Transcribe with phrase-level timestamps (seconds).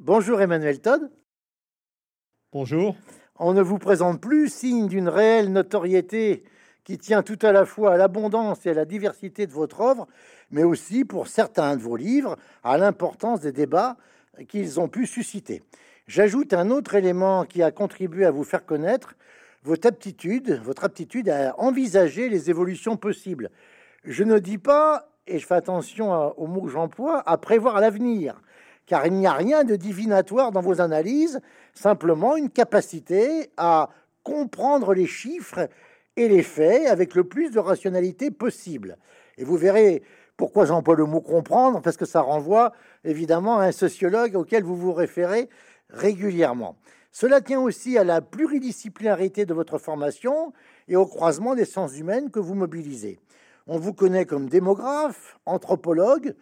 [0.00, 1.10] Bonjour Emmanuel Todd.
[2.52, 2.94] Bonjour.
[3.34, 6.44] On ne vous présente plus, signe d'une réelle notoriété
[6.84, 10.06] qui tient tout à la fois à l'abondance et à la diversité de votre œuvre,
[10.52, 13.96] mais aussi pour certains de vos livres, à l'importance des débats
[14.46, 15.64] qu'ils ont pu susciter.
[16.06, 19.16] J'ajoute un autre élément qui a contribué à vous faire connaître
[19.64, 23.50] votre aptitude, votre aptitude à envisager les évolutions possibles.
[24.04, 28.40] Je ne dis pas, et je fais attention aux mots que j'emploie, à prévoir l'avenir,
[28.88, 31.40] car il n'y a rien de divinatoire dans vos analyses,
[31.74, 33.90] simplement une capacité à
[34.24, 35.68] comprendre les chiffres
[36.16, 38.96] et les faits avec le plus de rationalité possible.
[39.36, 40.02] Et vous verrez
[40.38, 42.72] pourquoi j'emploie le mot comprendre, parce que ça renvoie
[43.04, 45.48] évidemment à un sociologue auquel vous vous référez
[45.90, 46.76] régulièrement.
[47.12, 50.52] Cela tient aussi à la pluridisciplinarité de votre formation
[50.88, 53.18] et au croisement des sciences humaines que vous mobilisez.
[53.66, 56.34] On vous connaît comme démographe, anthropologue,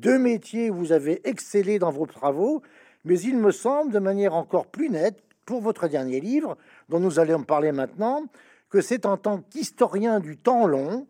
[0.00, 2.62] deux métiers où vous avez excellé dans vos travaux,
[3.04, 6.56] mais il me semble de manière encore plus nette pour votre dernier livre,
[6.88, 8.24] dont nous allons parler maintenant,
[8.70, 11.06] que c'est en tant qu'historien du temps long,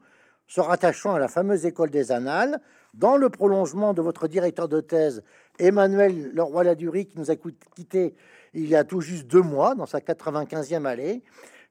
[0.49, 2.61] se rattachant à la fameuse école des annales,
[2.95, 5.23] dans le prolongement de votre directeur de thèse,
[5.61, 8.17] Emmanuel Leroy-Ladurie, qui nous a quittés
[8.55, 11.23] il y a tout juste deux mois, dans sa 95e année,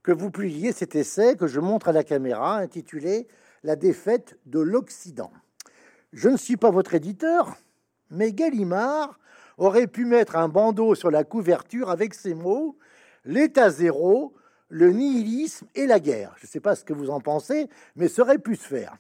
[0.04, 3.28] que vous publiez cet essai que je montre à la caméra, intitulé
[3.64, 5.32] La défaite de l'Occident.
[6.14, 7.56] Je ne suis pas votre éditeur,
[8.10, 9.20] mais Gallimard
[9.58, 12.78] aurait pu mettre un bandeau sur la couverture avec ces mots
[13.26, 14.34] L'état zéro,
[14.70, 16.34] le nihilisme et la guerre.
[16.38, 18.96] Je ne sais pas ce que vous en pensez, mais ça aurait pu se faire.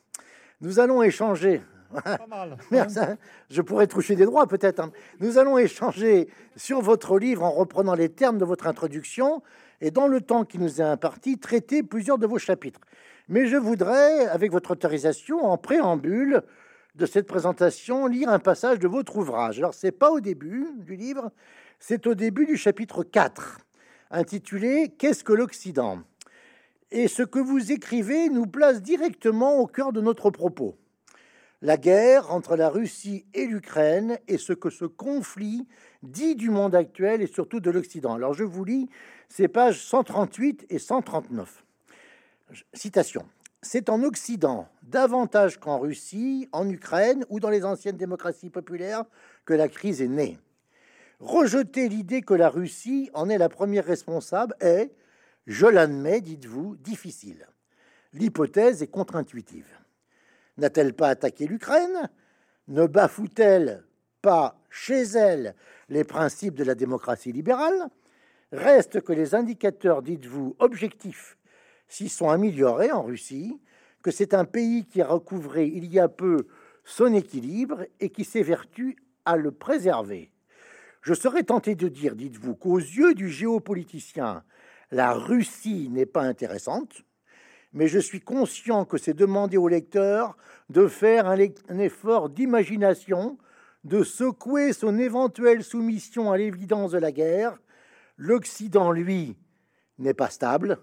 [0.61, 1.61] Nous allons échanger.
[2.03, 2.57] Pas mal.
[3.49, 4.81] Je pourrais toucher des droits peut-être.
[4.81, 4.91] Hein.
[5.19, 9.41] Nous allons échanger sur votre livre en reprenant les termes de votre introduction
[9.81, 12.81] et dans le temps qui nous est imparti, traiter plusieurs de vos chapitres.
[13.29, 16.43] Mais je voudrais, avec votre autorisation, en préambule
[16.99, 19.57] de cette présentation, lire un passage de votre ouvrage.
[19.57, 21.31] Alors, c'est pas au début du livre,
[21.79, 23.59] c'est au début du chapitre 4,
[24.11, 25.99] intitulé Qu'est-ce que l'Occident?
[26.91, 30.75] Et ce que vous écrivez nous place directement au cœur de notre propos.
[31.61, 35.67] La guerre entre la Russie et l'Ukraine est ce que ce conflit
[36.03, 38.15] dit du monde actuel et surtout de l'Occident.
[38.15, 38.89] Alors je vous lis
[39.29, 41.63] ces pages 138 et 139.
[42.73, 43.25] Citation.
[43.61, 49.03] C'est en Occident, davantage qu'en Russie, en Ukraine ou dans les anciennes démocraties populaires,
[49.43, 50.39] que la crise est née.
[51.19, 54.95] Rejeter l'idée que la Russie en est la première responsable est,
[55.45, 57.47] je l'admets, dites-vous, difficile.
[58.13, 59.67] L'hypothèse est contre-intuitive.
[60.57, 62.09] N'a-t-elle pas attaqué l'Ukraine?
[62.69, 63.83] Ne bafoue-t-elle
[64.21, 65.53] pas chez elle
[65.89, 67.89] les principes de la démocratie libérale?
[68.53, 71.37] Reste que les indicateurs, dites-vous, objectifs
[71.89, 73.59] s'y sont améliorés en Russie,
[74.01, 76.47] que c'est un pays qui a recouvré il y a peu
[76.85, 78.95] son équilibre et qui s'évertue
[79.25, 80.31] à le préserver.
[81.01, 84.43] Je serais tenté de dire, dites-vous, qu'aux yeux du géopoliticien,
[84.91, 87.03] la Russie n'est pas intéressante,
[87.73, 90.35] mais je suis conscient que c'est demander au lecteur
[90.69, 91.37] de faire un,
[91.69, 93.37] un effort d'imagination,
[93.83, 97.59] de secouer son éventuelle soumission à l'évidence de la guerre.
[98.17, 99.37] L'Occident, lui,
[99.99, 100.79] n'est pas stable,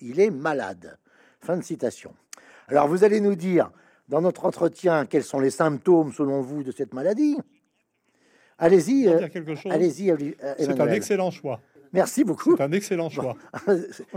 [0.00, 0.98] il est malade.
[1.40, 2.14] Fin de citation.
[2.68, 3.70] Alors vous allez nous dire
[4.08, 7.38] dans notre entretien quels sont les symptômes selon vous de cette maladie?
[8.58, 9.26] Allez-y, euh,
[9.70, 10.10] allez-y.
[10.10, 10.16] Euh,
[10.58, 11.60] c'est un excellent choix.
[11.92, 12.56] Merci beaucoup.
[12.56, 13.34] C'est un excellent choix.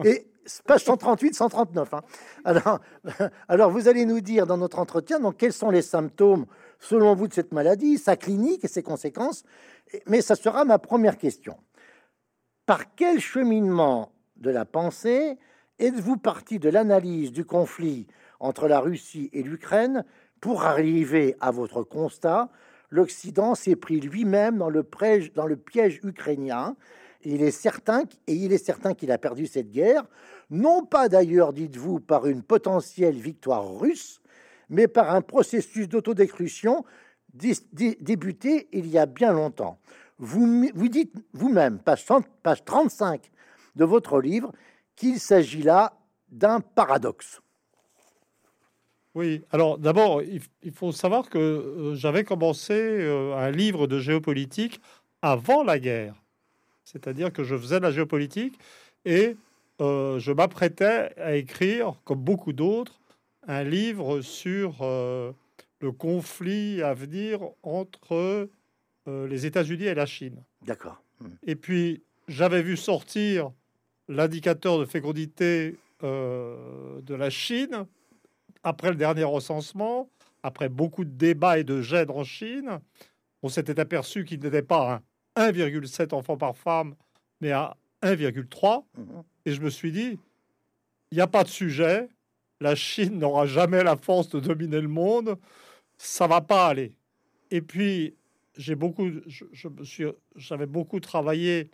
[0.03, 0.27] Et
[0.65, 1.93] page 138, 139.
[1.93, 2.01] Hein.
[2.43, 2.79] Alors,
[3.47, 6.45] alors, vous allez nous dire dans notre entretien donc, quels sont les symptômes,
[6.79, 9.43] selon vous, de cette maladie, sa clinique et ses conséquences.
[10.07, 11.57] Mais ça sera ma première question.
[12.65, 15.37] Par quel cheminement de la pensée
[15.79, 18.07] êtes-vous parti de l'analyse du conflit
[18.39, 20.05] entre la Russie et l'Ukraine
[20.41, 22.49] pour arriver à votre constat?
[22.89, 26.75] L'Occident s'est pris lui-même dans, le piège ukrainien.
[27.23, 28.05] il est certain,
[28.93, 30.05] qu'il a perdu cette guerre,
[30.51, 34.21] non pas d'ailleurs, dites-vous, par une potentielle victoire russe,
[34.69, 36.85] mais par un processus d'autodestruction
[37.33, 39.79] débuté il y a bien longtemps.
[40.19, 42.05] Vous, dites vous-même, page
[42.63, 43.31] 35
[43.75, 44.51] de votre livre,
[44.95, 45.93] qu'il s'agit là
[46.29, 47.41] d'un paradoxe.
[49.15, 54.81] Oui, alors d'abord, il faut savoir que euh, j'avais commencé euh, un livre de géopolitique
[55.21, 56.15] avant la guerre.
[56.83, 58.57] C'est-à-dire que je faisais de la géopolitique
[59.05, 59.37] et
[59.81, 62.99] euh, je m'apprêtais à écrire, comme beaucoup d'autres,
[63.47, 68.49] un livre sur le conflit à venir entre
[69.05, 70.41] les États-Unis et la Chine.
[70.65, 71.01] D'accord.
[71.19, 71.27] Hmm.
[71.45, 73.51] Et puis, j'avais vu sortir
[74.07, 77.85] l'indicateur de fécondité euh, de la Chine
[78.63, 80.09] après le dernier recensement,
[80.41, 82.79] après beaucoup de débats et de gênes en Chine,
[83.41, 85.01] on s'était aperçu qu'il n'était pas
[85.35, 86.95] 1,7 enfants par femme,
[87.41, 88.85] mais à 1,3.
[88.97, 89.23] Mhm.
[89.45, 90.19] Et je me suis dit,
[91.11, 92.07] il n'y a pas de sujet.
[92.61, 95.37] La Chine n'aura jamais la force de dominer le monde.
[95.97, 96.95] Ça va pas aller.
[97.51, 98.15] Et puis,
[98.57, 101.69] j'ai beaucoup, je, j'avais beaucoup travaillé,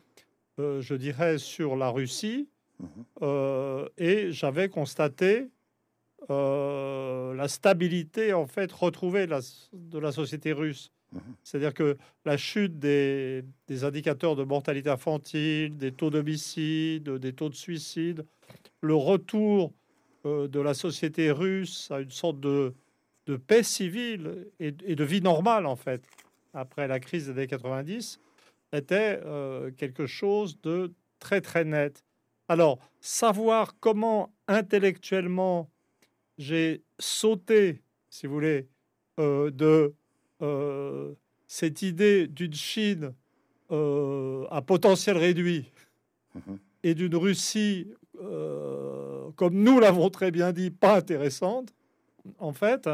[0.59, 2.47] euh, je dirais, sur la Russie,
[2.79, 2.88] mhm.
[3.21, 5.50] euh, et j'avais constaté
[6.29, 10.91] euh, la stabilité en fait retrouvée de la société russe.
[11.13, 11.21] Mhm.
[11.44, 13.44] C'est-à-dire que la chute des,
[13.81, 18.25] indicateurs de mortalité infantile, des taux d'homicide, des taux de suicide,
[18.81, 19.73] le retour
[20.25, 22.73] euh, de la société russe à une sorte de,
[23.45, 26.01] paix civile et, de vie normale, en fait,
[26.56, 28.19] après la crise des années 90,
[28.74, 32.04] était euh, quelque chose de très, très net.
[32.48, 35.69] Alors, savoir comment intellectuellement
[36.38, 38.68] j'ai sauté, si vous voulez,
[39.19, 39.94] euh, de
[40.42, 41.13] euh,
[41.48, 43.13] cette idée d'une Chine
[43.71, 45.71] à potentiel réduit
[46.33, 46.57] mhm.
[46.81, 51.71] et d'une Russie, comme nous l'avons très bien dit, pas intéressante,
[52.39, 52.89] en fait,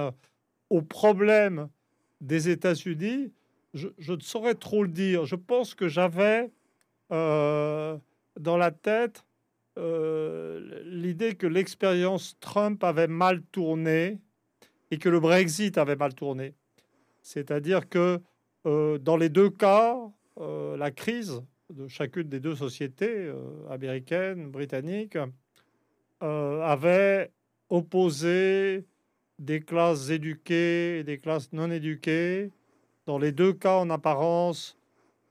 [0.69, 1.69] au problème
[2.19, 3.31] des États-Unis,
[3.75, 5.25] je, ne saurais trop le dire.
[5.25, 6.51] Je pense que j'avais
[7.10, 8.01] dans
[8.57, 9.24] la tête
[9.77, 14.19] l'idée que l'expérience Trump avait mal tourné
[14.92, 16.56] et que le Brexit avait mal tourné.
[17.22, 18.22] C'est-à-dire que
[18.66, 19.98] euh, dans les deux cas,
[20.39, 25.18] euh, la crise de chacune des deux sociétés, euh, américaines, britanniques,
[26.22, 27.31] avait
[27.69, 28.88] opposé
[29.38, 32.51] des classes éduquées et des classes non éduquées.
[33.05, 34.77] Dans les deux cas, en apparence,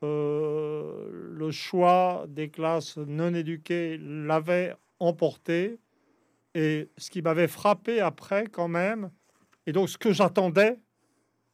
[0.03, 5.79] le choix des classes non éduquées l'avait emporté.
[6.55, 9.11] Et ce qui m'avait frappé après, quand même,
[9.67, 10.79] et donc ce que j'attendais,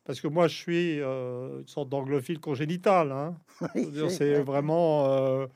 [0.04, 3.12] parce que moi, je suis euh, une sorte d'anglophile congénital.
[3.12, 3.36] Hein.
[4.08, 5.46] c'est vraiment, euh,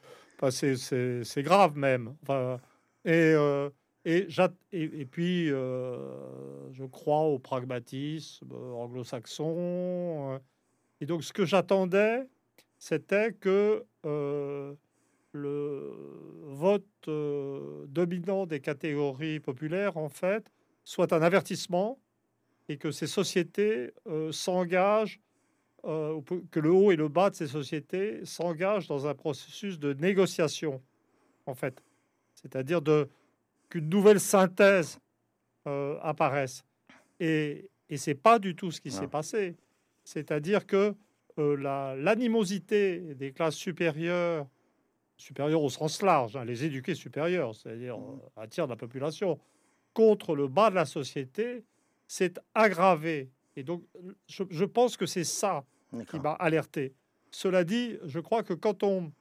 [0.50, 2.14] c'est grave même.
[2.22, 2.60] Enfin,
[3.04, 3.68] et, euh,
[4.04, 4.28] et,
[4.72, 10.38] et, puis, je crois au pragmatisme anglo-saxon.
[11.00, 12.26] Et donc, ce que j'attendais,
[12.78, 13.84] c'était que
[15.32, 15.92] le
[16.42, 17.08] vote
[17.88, 20.50] dominant des catégories populaires, en fait,
[20.84, 21.98] soit un avertissement
[22.68, 25.20] et que ces sociétés euh, s'engagent,
[25.84, 26.20] euh,
[26.50, 30.82] que le haut et le bas de ces sociétés s'engagent dans un processus de négociation,
[31.46, 31.82] en fait.
[32.34, 32.80] C'est-à-dire
[33.68, 34.98] qu'une nouvelle synthèse
[35.66, 36.64] euh, apparaisse.
[37.20, 39.56] Et, et c'est pas du tout ce qui s'est passé.
[40.04, 40.94] C'est-à-dire que
[41.36, 44.46] l'animosité des classes supérieures,
[45.16, 47.98] supérieures au sens large, hein, les éduqués supérieurs, c'est-à-dire
[48.36, 49.38] un tiers de la population,
[49.94, 51.64] contre le bas de la société,
[52.06, 53.30] c'est aggravé.
[53.56, 53.82] Et donc,
[54.28, 55.64] je, pense que c'est ça
[56.10, 56.92] qui m'a alerté.
[57.30, 59.12] Cela dit, je crois que quand on,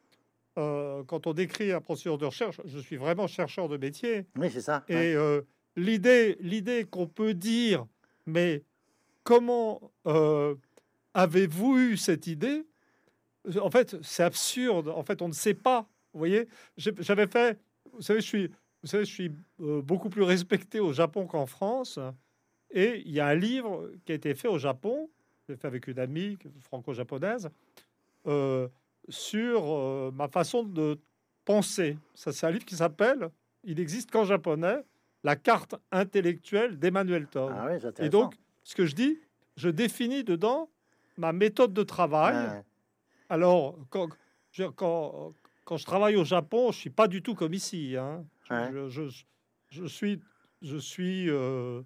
[0.57, 4.25] euh, quand on décrit un procédure de recherche, je suis vraiment chercheur de métier.
[4.36, 4.83] Oui, c'est ça.
[4.89, 5.41] Et euh,
[5.75, 7.86] l'idée, l'idée qu'on peut dire,
[8.25, 8.63] mais
[9.24, 10.56] comment euh,
[11.13, 12.65] avez-vous eu cette idée?
[13.62, 14.88] En fait, c'est absurde.
[14.89, 15.88] En fait, on ne sait pas.
[16.13, 17.60] Vous voyez, j'avais fait.
[17.92, 18.48] Vous savez, je suis,
[18.81, 22.00] vous savez, je suis beaucoup plus respecté au Japon qu'en France.
[22.71, 25.10] Et il y a un livre qui a été fait au Japon,
[25.48, 27.50] fait avec une amie franco-japonaise,
[28.27, 28.68] euh,
[29.10, 31.00] sur euh, ma façon de
[31.46, 31.98] penser.
[32.15, 33.29] Ça, c'est un livre qui s'appelle,
[33.63, 34.84] il existe qu'en japonais,
[35.25, 37.53] La carte intellectuelle d'Emmanuel Todd.
[37.55, 39.20] Ah et donc, ce que je dis,
[39.55, 40.70] je définis dedans
[41.17, 42.63] ma méthode de travail.
[43.29, 44.10] Alors, quand,
[44.75, 45.34] quand,
[45.65, 47.96] quand, je travaille au Japon, je suis pas du tout comme ici.
[47.98, 48.25] Hein.
[48.50, 49.03] Je, je,
[49.70, 50.20] je, suis,
[50.62, 51.82] je suis euh,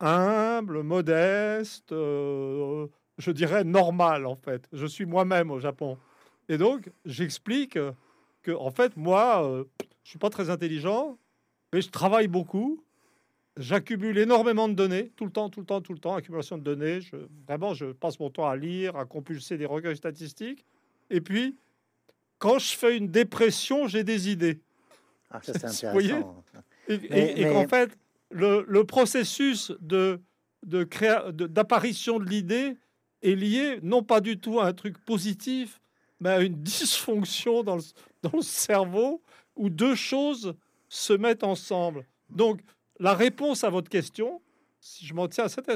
[0.00, 2.86] humble, modeste, euh,
[3.18, 4.68] je dirais normal en fait.
[4.72, 5.98] Je suis moi-même au Japon.
[6.48, 7.78] Et donc, j'explique
[8.42, 9.64] que, en fait, moi, euh,
[10.02, 11.18] je suis pas très intelligent,
[11.72, 12.82] mais je travaille beaucoup.
[13.56, 16.62] J'accumule énormément de données, tout le temps, tout le temps, tout le temps, accumulation de
[16.62, 17.00] données.
[17.00, 17.16] Je,
[17.46, 20.64] vraiment, je passe mon temps à lire, à compulser des recueils statistiques.
[21.10, 21.56] Et puis,
[22.38, 24.60] quand je fais une dépression, j'ai des idées.
[25.30, 26.44] Ah, ça, c'est intéressant.
[26.88, 27.90] et, et, fait,
[28.30, 30.20] le, processus de,
[30.62, 32.76] d'apparition de, l'idée
[33.22, 35.80] est lié non pas du tout à un truc positif,
[36.20, 39.22] mais à une dysfonction dans le, cerveau
[39.56, 40.54] où deux choses
[40.88, 42.06] se mettent ensemble.
[42.30, 42.60] Donc,
[43.00, 44.40] la réponse à votre question,
[44.78, 45.66] si je m'en tiens à cette,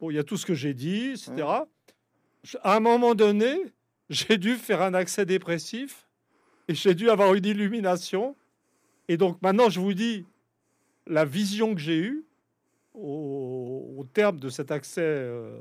[0.00, 1.46] bon, il y a tout ce que j'ai dit, etc.
[2.62, 3.56] À un moment donné,
[4.10, 6.08] j'ai dû faire un accès dépressif
[6.66, 8.34] et j'ai dû avoir une illumination.
[9.08, 10.24] Et donc maintenant, je vous dis,
[11.06, 12.24] la vision que j'ai eue
[12.94, 15.58] au, terme de cet accès, euh,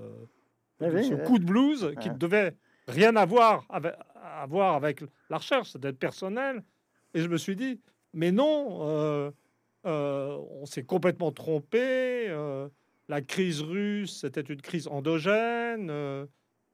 [0.79, 2.55] ce coup de blues, qui ne devait
[2.87, 6.63] rien avoir avec, à voir avec la recherche, c'était personnel.
[7.13, 7.79] Et je me suis dit,
[8.13, 9.31] mais non, euh,
[9.85, 12.27] euh, on s'est complètement trompé.
[12.29, 12.67] Euh,
[13.09, 15.89] la crise russe, c'était une crise endogène.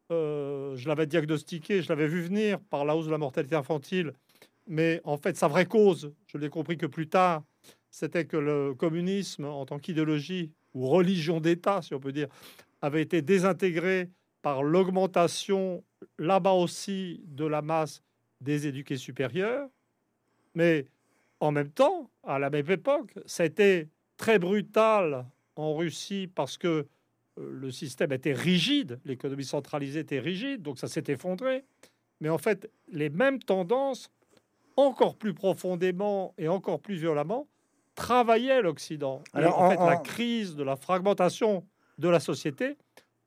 [0.09, 4.13] je l'avais diagnostiqué, je l'avais vu venir par la hausse de la mortalité infantile.
[4.67, 7.43] Mais en fait, sa vraie cause, je l'ai compris que plus tard,
[7.89, 12.27] c'était que le communisme, en tant qu'idéologie ou religion d'État, si on peut dire,
[12.81, 14.09] avait été désintégré
[14.41, 15.83] par l'augmentation,
[16.17, 18.01] là-bas aussi, de la masse
[18.41, 19.67] des éduqués supérieurs.
[20.53, 20.85] Mais
[21.39, 26.57] en même temps, à la même époque, ça a été très brutal en Russie parce
[26.57, 26.85] que euh,
[27.37, 31.63] le système était rigide, l'économie centralisée était rigide, donc ça s'est effondré.
[32.21, 34.11] Mais en fait, les mêmes tendances,
[34.75, 37.47] encore plus profondément et encore plus violemment,
[37.95, 39.23] travaillaient l'Occident.
[39.33, 41.65] Alors, en fait, la crise de la fragmentation
[41.97, 42.77] de la société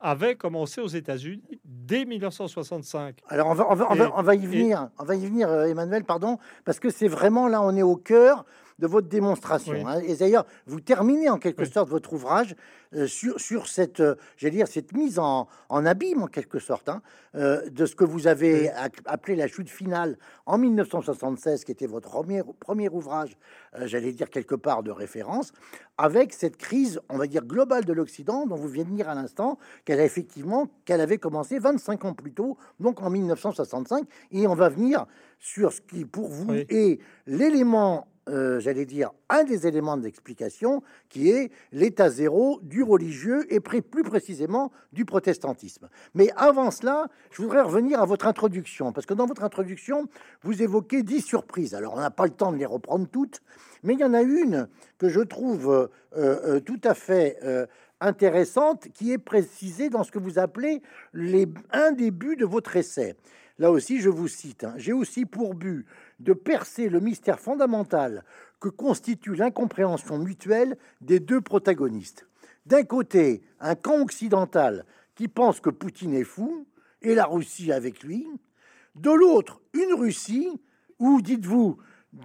[0.03, 3.19] avait commencé aux États-Unis dès 1965.
[3.29, 6.03] Alors on va, on va, on va, y venir, on va y venir, euh, Emmanuel,
[6.03, 8.45] pardon, parce que c'est vraiment là, on est au cœur
[8.79, 9.87] de votre démonstration.
[9.87, 10.01] Hein.
[10.01, 12.55] Et d'ailleurs, vous terminez en quelque sorte votre ouvrage
[12.95, 16.89] euh, sur, sur cette, euh, j'allais dire, cette mise en, en, abîme en quelque sorte
[16.89, 17.01] hein,
[17.35, 18.69] euh, de ce que vous avez
[19.05, 23.37] appelé la chute finale en 1976, qui était votre premier, premier ouvrage,
[23.85, 25.51] j'allais dire quelque part de référence,
[25.97, 29.15] avec cette crise, on va dire globale de l'Occident, dont vous venez de dire à
[29.15, 34.47] l'instant qu'elle a effectivement qu'elle avait commencé 25 ans plus tôt, donc en 1965, et
[34.47, 35.05] on va venir
[35.39, 41.29] sur ce qui pour vous est l'élément euh, j'allais dire, un des éléments d'explication qui
[41.29, 45.89] est l'état zéro du religieux et plus précisément du protestantisme.
[46.13, 50.07] Mais avant cela, je voudrais revenir à votre introduction, parce que dans votre introduction,
[50.41, 51.75] vous évoquez dix surprises.
[51.75, 53.41] Alors, on n'a pas le temps de les reprendre toutes,
[53.83, 57.37] mais il y en a une que je trouve euh, euh, tout à fait
[57.99, 60.81] intéressante, qui est précisée dans ce que vous appelez
[61.13, 63.15] les, un des buts de votre essai.
[63.59, 64.73] Là aussi, je vous cite, hein.
[64.77, 65.85] j'ai aussi pour but
[66.23, 68.23] de percer le mystère fondamental
[68.59, 72.27] que constitue l'incompréhension mutuelle des deux protagonistes.
[72.65, 76.65] D'un côté, un camp occidental qui pense que Poutine est fou,
[77.03, 78.27] et la Russie avec lui.
[78.95, 80.61] De l'autre, une Russie
[80.99, 81.77] où, dites-vous,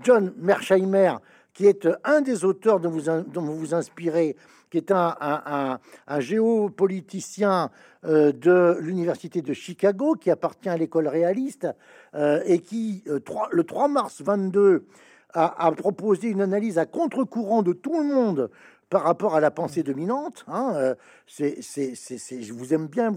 [0.05, 1.17] John Mersheimer,
[1.53, 4.37] qui est un des auteurs dont vous, dont vous vous inspirez,
[4.71, 5.79] qui est un,
[6.19, 7.71] géopoliticien
[8.05, 11.67] euh, de l'université de Chicago, qui appartient à l'école réaliste,
[12.15, 13.21] euh, et qui, euh,
[13.51, 14.87] le 3 mars 22,
[15.35, 18.51] a, proposé une analyse à contre-courant de tout le monde
[18.89, 20.45] par rapport à la pensée dominante.
[20.49, 20.95] Hein,
[21.27, 23.11] c'est, je vous aime bien,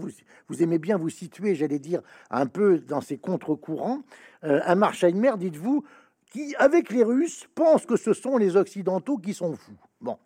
[0.48, 4.02] vous, aimez bien vous situer, j'allais dire, un peu dans ces contre-courants.
[4.42, 5.84] un Marsheimer, dites-vous,
[6.30, 9.72] qui, avec les Russes, pense que ce sont les Occidentaux qui sont fous.
[10.02, 10.18] Bon.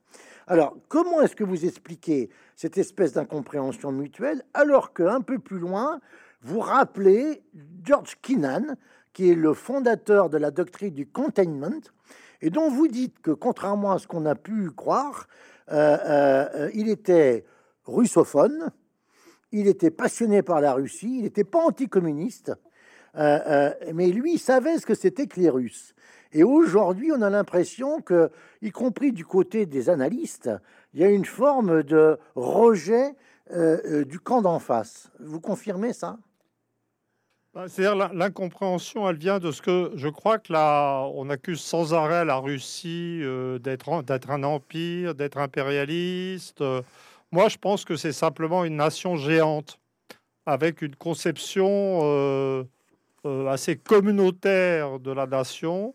[0.49, 6.01] Alors, comment est-ce que vous expliquez cette espèce d'incompréhension mutuelle alors qu'un peu plus loin,
[6.41, 7.43] vous rappelez
[7.83, 8.77] George Kennan,
[9.13, 11.81] qui est le fondateur de la doctrine du containment,
[12.43, 15.27] et dont vous dites que, contrairement à ce qu'on a pu croire,
[15.73, 17.45] euh, euh, il était
[17.85, 18.71] russophone,
[19.51, 22.53] il était passionné par la Russie, il n'était pas anticommuniste,
[23.17, 25.96] euh, mais lui, savait ce que c'était que les Russes.
[26.33, 28.31] Et aujourd'hui, on a l'impression que,
[28.63, 30.51] y compris du côté des analystes,
[30.95, 33.15] il y a une forme de rejet
[33.53, 35.11] euh, euh, du camp d'en face.
[35.21, 36.19] Vous confirmez ça?
[37.55, 41.95] Bah, C'est-à-dire l'incompréhension, elle vient de ce que je crois que là, on accuse sans
[41.95, 46.63] arrêt la Russie euh, d'être un empire, d'être impérialiste.
[47.31, 49.79] Moi, je pense que c'est simplement une nation géante
[50.45, 52.67] avec une conception
[53.49, 55.95] assez communautaire de la nation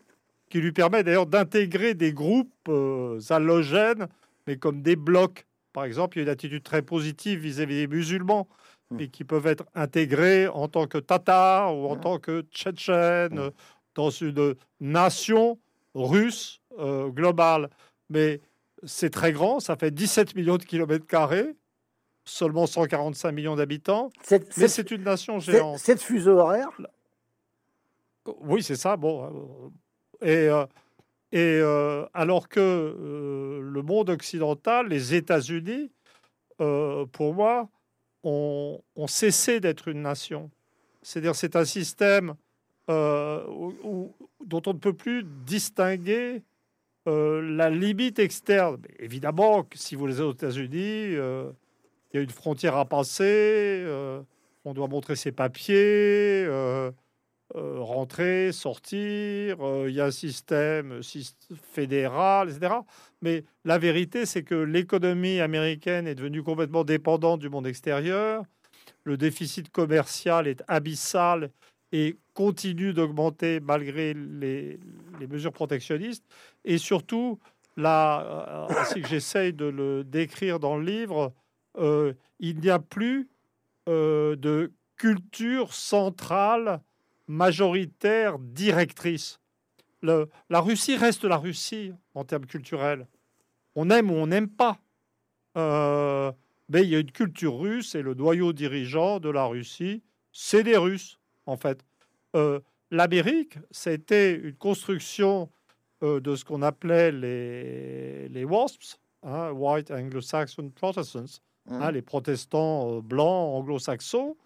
[0.52, 4.06] qui lui permet d'ailleurs d'intégrer des groupes euh, halogènes,
[4.46, 5.46] mais comme des blocs.
[5.72, 8.46] Par exemple, il y a une attitude très positive vis-à-vis des musulmans,
[8.90, 8.96] hmm.
[8.96, 12.00] mais qui peuvent être intégrés en tant que tatars ou en hmm.
[12.00, 13.50] tant que tchétchènes hmm.
[13.94, 15.58] dans une nation
[15.94, 17.70] russe euh, globale.
[18.10, 18.42] Mais
[18.84, 21.56] c'est très grand, ça fait 17 millions de kilomètres carrés,
[22.26, 24.10] seulement 145 millions d'habitants,
[24.58, 25.78] mais c'est une nation géante.
[25.78, 26.68] Cette fuseau horaire
[28.42, 28.98] Oui, c'est ça.
[28.98, 29.70] Bon, euh,
[30.22, 30.64] et, euh,
[31.34, 35.90] euh, alors que euh, le monde occidental, les États-Unis,
[36.58, 37.68] pour moi,
[38.22, 40.48] ont, cessé d'être une nation.
[41.02, 42.36] C'est-à-dire c'est un système
[42.86, 44.12] dont
[44.66, 46.42] on ne peut plus distinguer
[47.06, 48.80] la limite externe.
[49.00, 53.84] évidemment, si vous les aux États-Unis, il y a une frontière à passer,
[54.64, 56.46] on doit montrer ses papiers,
[57.54, 61.00] euh, rentrer, sortir, euh, il y a un système
[61.72, 62.74] fédéral, etc.
[63.20, 68.44] Mais la vérité, c'est que l'économie américaine est devenue complètement dépendante du monde extérieur.
[69.04, 71.50] Le déficit commercial est abyssal
[71.92, 74.78] et continue d'augmenter malgré les,
[75.28, 76.24] mesures protectionnistes.
[76.64, 77.38] Et surtout,
[77.76, 81.32] là, euh, ainsi que j'essaye de le décrire dans le livre,
[81.78, 83.28] euh, il n'y a plus
[83.88, 86.80] euh, de culture centrale
[87.26, 89.40] majoritaire directrice.
[90.02, 93.06] Le, la Russie reste la Russie en termes culturels.
[93.74, 94.78] On aime ou on n'aime pas.
[95.54, 100.02] mais il y a une culture russe et le noyau dirigeant de la Russie,
[100.32, 101.84] c'est des Russes en fait.
[102.34, 102.60] Euh,
[102.90, 105.48] L'Amérique, c'était une construction
[106.02, 111.94] euh, de ce qu'on appelait les, les WASPs, hein, White Anglo-Saxon Protestants, hein, mmh.
[111.94, 114.36] les protestants euh, blancs anglo-saxons,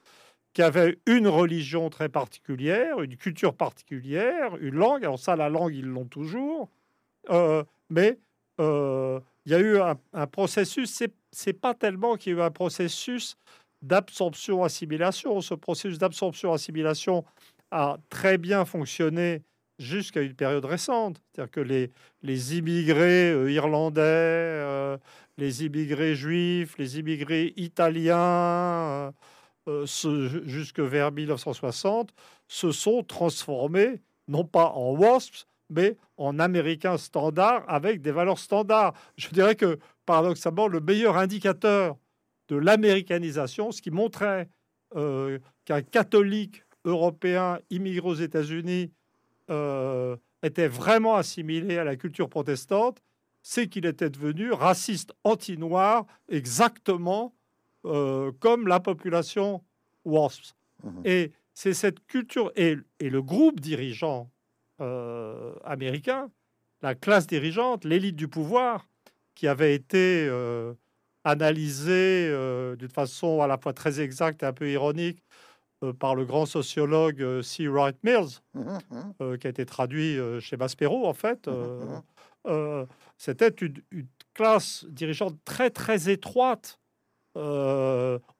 [0.56, 5.04] qui avaient une religion très particulière, une culture particulière, une langue.
[5.04, 6.70] Alors ça, la langue, ils l'ont toujours.
[7.28, 8.18] Euh, mais
[8.58, 12.50] il y a eu un, un processus, c'est pas tellement qu'il y a eu un
[12.50, 13.36] processus
[13.82, 15.42] d'absorption-assimilation.
[15.42, 17.22] Ce processus d'absorption-assimilation
[17.70, 19.42] a très bien fonctionné
[19.78, 21.20] jusqu'à une période récente.
[21.34, 21.90] C'est-à-dire que les,
[22.22, 24.96] les immigrés euh, irlandais, euh,
[25.36, 29.12] les immigrés juifs, les immigrés italiens,
[29.68, 29.86] euh,
[30.46, 32.12] jusque vers 1960,
[32.48, 38.94] se sont transformés, non pas en WASPs, mais en Américains standards avec des valeurs standards.
[39.16, 41.96] Je dirais que, paradoxalement, le meilleur indicateur
[42.48, 44.48] de l'américanisation, ce qui montrait
[44.94, 48.92] euh, qu'un catholique européen immigré aux États-Unis
[49.50, 53.02] euh, était vraiment assimilé à la culture protestante,
[53.42, 57.35] c'est qu'il était devenu raciste anti-noir, exactement
[57.86, 59.62] euh, comme la population
[60.04, 60.54] WASP.
[60.84, 61.02] Mhm.
[61.04, 64.30] Et c'est cette culture et, et, le groupe dirigeant
[65.64, 66.30] américain,
[66.82, 68.86] la classe dirigeante, l'élite du pouvoir,
[69.34, 70.74] qui avait été euh,
[72.76, 75.22] d'une façon à la fois très exacte et un peu ironique
[75.84, 77.68] euh, par le grand sociologue euh, C.
[77.68, 79.38] Wright Mills, mmh, mmh.
[79.38, 81.48] qui a été traduit chez Maspero, en fait.
[81.48, 82.86] Mmh,
[83.18, 86.78] c'était une, classe dirigeante très, très étroite,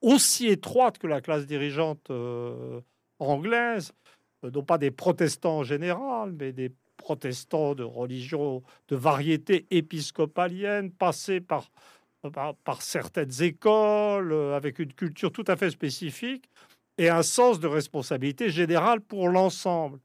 [0.00, 2.10] aussi étroite que la classe dirigeante
[3.18, 3.92] anglaise,
[4.42, 11.40] non pas des protestants en général, mais des protestants de religion de variété épiscopalienne, passés
[11.40, 11.70] par
[12.30, 16.48] par, certaines écoles, euh, avec une culture tout à fait spécifique
[16.98, 20.00] et un sens de responsabilité générale pour l'ensemble.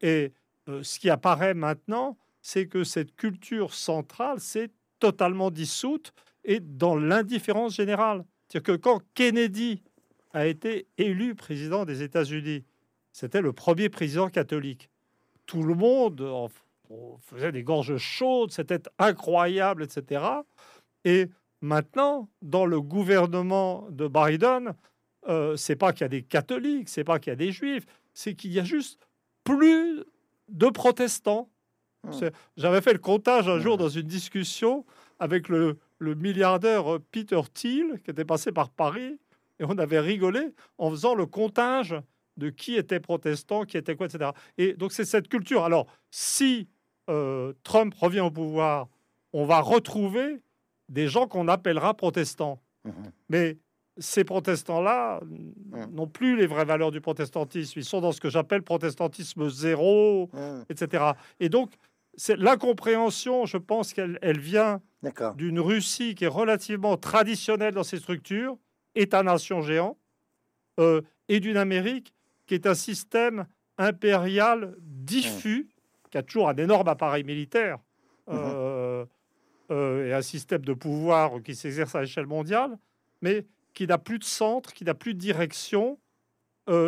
[0.00, 0.32] Et
[0.68, 4.70] euh, ce qui apparaît maintenant, c'est que cette culture centrale s'est
[5.00, 6.12] totalement dissoute
[6.48, 8.24] et dans l'indifférence générale.
[8.48, 9.82] C'est-à-dire que quand Kennedy
[10.32, 12.64] a été élu président des États-Unis,
[13.12, 14.90] c'était le premier président catholique.
[15.46, 16.50] Tout le monde
[17.20, 20.24] faisait des gorges chaudes, c'était incroyable, etc.
[21.04, 21.28] Et
[21.60, 24.74] Maintenant, dans le gouvernement de Biden,
[25.26, 27.84] euh, c'est pas qu'il y a des catholiques, c'est pas qu'il y a des juifs,
[28.14, 29.00] c'est qu'il y a juste
[29.42, 30.04] plus
[30.48, 31.50] de protestants.
[32.04, 32.12] Hmm.
[32.56, 33.80] J'avais fait le comptage un jour hmm.
[33.80, 34.84] dans une discussion
[35.18, 39.18] avec le, milliardaire Peter Thiel, qui était passé par Paris,
[39.60, 41.94] et on avait rigolé en faisant le comptage
[42.36, 44.30] de qui était protestant, qui était quoi, etc.
[44.56, 45.64] Et donc c'est cette culture.
[45.64, 46.68] Alors, si
[47.10, 48.88] euh, Trump revient au pouvoir,
[49.32, 50.40] on va retrouver
[50.88, 52.60] des gens qu'on appellera protestants.
[52.84, 53.12] Mhm.
[53.28, 53.58] Mais
[53.98, 55.94] ces protestants-là mhm.
[55.94, 57.78] n'ont plus les vraies valeurs du protestantisme.
[57.78, 60.64] Ils sont dans ce que j'appelle protestantisme zéro, mhm.
[60.70, 61.12] etc.
[61.40, 61.72] Et donc,
[62.36, 64.80] l'incompréhension, je pense qu'elle elle vient
[65.36, 68.56] d'une Russie qui est relativement traditionnelle dans ses structures,
[68.94, 69.96] État-nation géant,
[70.80, 72.14] euh, et d'une Amérique
[72.46, 75.68] qui est un système impérial diffus,
[76.10, 77.78] qui a toujours un énorme appareil militaire.
[78.30, 79.06] Euh,
[79.70, 82.76] euh, et un système de pouvoir qui s'exerce à l'échelle mondiale,
[83.22, 85.98] mais qui n'a plus de centre, qui n'a plus de direction,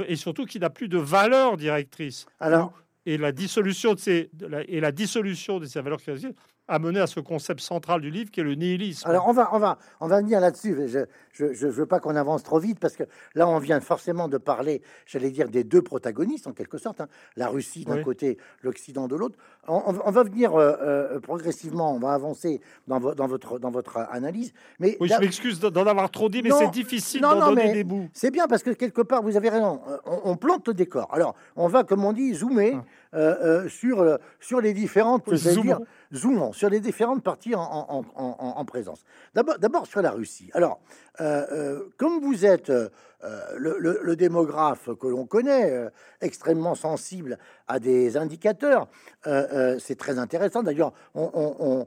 [0.09, 2.27] et surtout qui n'a plus de valeur directrice.
[2.39, 2.75] Alors,
[3.11, 4.31] et la dissolution de ces
[4.69, 6.35] et la dissolution de ces valeurs créatives
[6.69, 9.09] amené à ce concept central du livre qui est le nihilisme.
[9.09, 10.77] Alors on va, on va, on va venir là-dessus.
[11.33, 13.03] Je ne veux pas qu'on avance trop vite parce que
[13.35, 17.09] là on vient forcément de parler, j'allais dire, des deux protagonistes en quelque sorte, hein.
[17.35, 19.37] la Russie d'un côté, l'Occident de l'autre.
[19.71, 24.53] On, va venir euh, euh, progressivement, on va avancer dans, dans, votre, dans votre analyse.
[24.79, 28.09] Mais oui, je m'excuse d'en avoir trop dit, mais c'est difficile d'en donner des bouts.
[28.13, 31.09] C'est bien parce que quelque part, vous avez raison, euh, on, plante le décor.
[31.13, 32.83] Alors on va, comme on dit, zoomer.
[33.13, 33.69] Ah.
[33.69, 35.81] sur, sur les différentes dire,
[36.15, 39.05] zoomons sur les différentes parties en, présence.
[39.35, 40.51] D'abord sur la Russie.
[40.55, 40.81] Alors,
[41.21, 42.73] euh, comme vous êtes
[43.25, 45.89] euh, le, démographe que l'on connaît,
[46.21, 48.89] extrêmement sensible à des indicateurs,
[49.25, 50.63] c'est très intéressant.
[50.63, 51.87] D'ailleurs, on,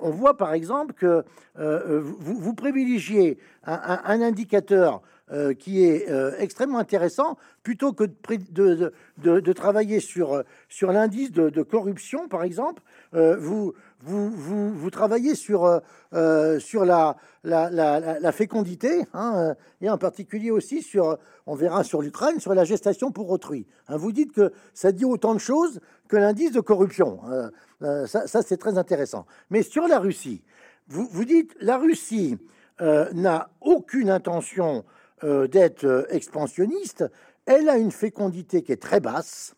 [0.00, 1.24] voit par exemple que
[1.56, 5.02] vous, privilégiez un, indicateur
[5.32, 7.38] euh, qui est euh, extrêmement intéressant.
[7.62, 14.74] Plutôt que de, travailler sur, euh, sur l'indice de, corruption, par exemple, vous, vous, vous,
[14.74, 15.80] vous, travaillez sur,
[16.58, 21.16] sur la, la, la, fécondité, hein, et en particulier aussi sur,
[21.46, 23.66] on verra sur l'Ukraine, sur la gestation pour autrui.
[23.86, 27.20] Hein, vous dites que ça dit autant de choses que l'indice de corruption.
[27.80, 29.26] ça, ça c'est très intéressant.
[29.50, 30.42] Mais sur la Russie,
[30.88, 32.36] vous, vous dites la Russie
[32.80, 34.84] n'a aucune intention
[35.22, 37.04] euh, d'être euh, expansionniste,
[37.44, 39.54] elle a une fécondité qui est très basse,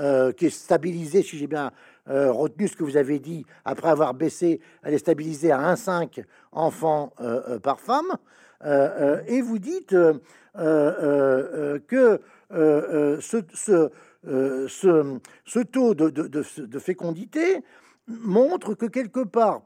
[0.00, 1.70] euh, qui est stabilisée, si j'ai bien
[2.06, 7.14] retenu ce que vous avez dit, après avoir baissé, elle est stabilisée à 1,5 enfants
[7.62, 8.18] par femme,
[9.26, 10.20] et vous dites que
[12.52, 13.88] ce,
[15.62, 17.64] taux de, fécondité
[18.06, 19.62] montre que quelque part,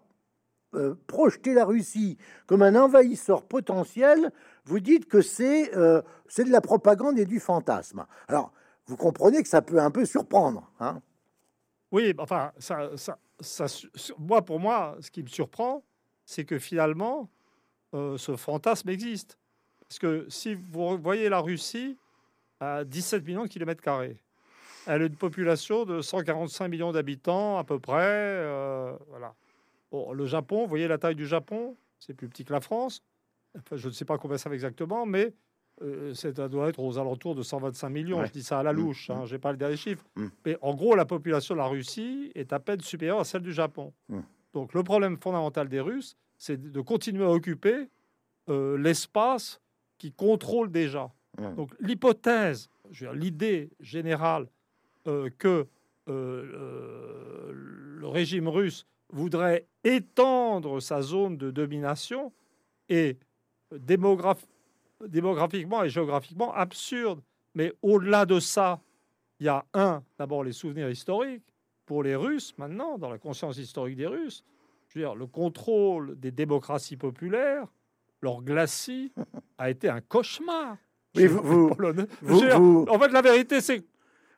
[1.06, 4.32] projeter la Russie comme un envahisseur potentiel
[4.68, 6.02] vous dites que c'est euh,
[6.36, 8.06] de la propagande et du fantasme.
[8.28, 8.52] Alors,
[8.86, 10.70] vous comprenez que ça peut un peu surprendre.
[10.78, 11.00] Hein?
[11.90, 13.66] Oui, enfin, ça, ça, ça,
[14.18, 15.82] moi, pour moi, ce qui me surprend,
[16.26, 17.30] c'est que finalement,
[17.94, 19.38] euh, ce fantasme existe.
[19.88, 21.96] Parce que si vous voyez la Russie
[22.60, 24.22] à 17 millions de kilomètres carrés,
[24.86, 28.04] elle a une population de 145 millions d'habitants à peu près.
[28.04, 29.34] Euh, voilà.
[29.90, 33.02] Bon, le Japon, vous voyez la taille du Japon, c'est plus petit que la France
[33.72, 35.34] je ne sais pas combien ça va exactement, mais
[35.82, 38.24] euh, ça doit être aux alentours de 125 millions.
[38.24, 38.76] Je dis ça à la mmh.
[38.76, 39.26] louche, hein, mmh.
[39.26, 40.04] je n'ai pas le dernier chiffre.
[40.16, 40.26] Mmh.
[40.46, 43.52] Mais en gros, la population de la Russie est à peine supérieure à celle du
[43.52, 43.92] Japon.
[44.54, 47.88] Donc le problème fondamental des Russes, c'est de continuer à occuper
[48.48, 49.60] euh, l'espace
[49.98, 51.12] qui contrôle déjà.
[51.56, 52.68] Donc l'hypothèse,
[53.12, 54.48] l'idée générale
[55.06, 55.68] euh, que
[56.08, 62.32] le régime russe voudrait étendre sa zone de domination
[62.88, 63.18] et
[63.72, 67.20] démographiquement et géographiquement absurde.
[67.54, 68.80] Mais au-delà de ça,
[69.40, 71.44] il y a un, d'abord les souvenirs historiques
[71.86, 74.44] pour les Russes maintenant, dans la conscience historique des Russes.
[74.88, 77.66] Je veux dire, le contrôle des démocraties populaires,
[78.20, 79.12] leur glacis,
[79.58, 80.76] a été un cauchemar.
[81.14, 81.70] Oui, vous,
[82.88, 83.84] en fait, la vérité, c'est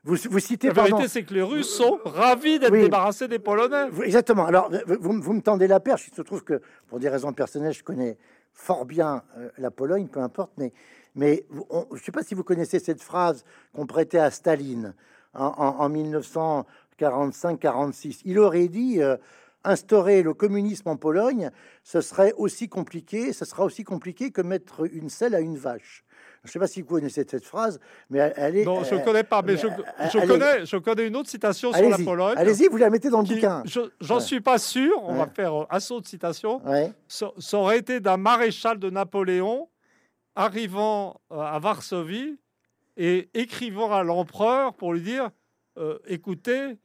[0.04, 0.68] vous, vous, citez.
[0.68, 3.88] La vérité, c'est que les Russes sont ravis d'être débarrassés des Polonais.
[4.02, 4.46] Exactement.
[4.46, 6.08] Alors, vous, vous, me tendez la perche.
[6.08, 8.16] Il se trouve que, pour des raisons personnelles, je connais
[8.52, 10.72] fort bien euh, la Pologne, peu importe, mais,
[11.14, 14.94] mais je ne sais pas si vous connaissez cette phrase qu'on prêtait à Staline
[15.34, 18.22] en, 1945-46.
[18.24, 19.16] Il aurait dit euh,
[19.64, 21.50] instaurer le communisme en Pologne,
[21.84, 26.04] ce serait aussi compliqué, ce sera aussi compliqué que mettre une selle à une vache.
[26.42, 28.64] Je ne sais pas si vous connaissez cette phrase, mais elle, est.
[28.64, 29.66] Non, je ne connais pas, mais je,
[30.26, 32.34] connais, je connais une autre citation sur la Pologne.
[32.36, 33.62] Allez-y, vous la mettez dans le bouquin.
[34.00, 36.62] J'en suis pas sûr, on va faire un assaut de citation.
[37.08, 39.68] Ça, ça, aurait été d'un maréchal de Napoléon
[40.34, 42.38] arrivant euh, à Varsovie
[42.96, 45.30] et écrivant à l'empereur pour lui dire
[45.78, 46.78] euh, écoutez,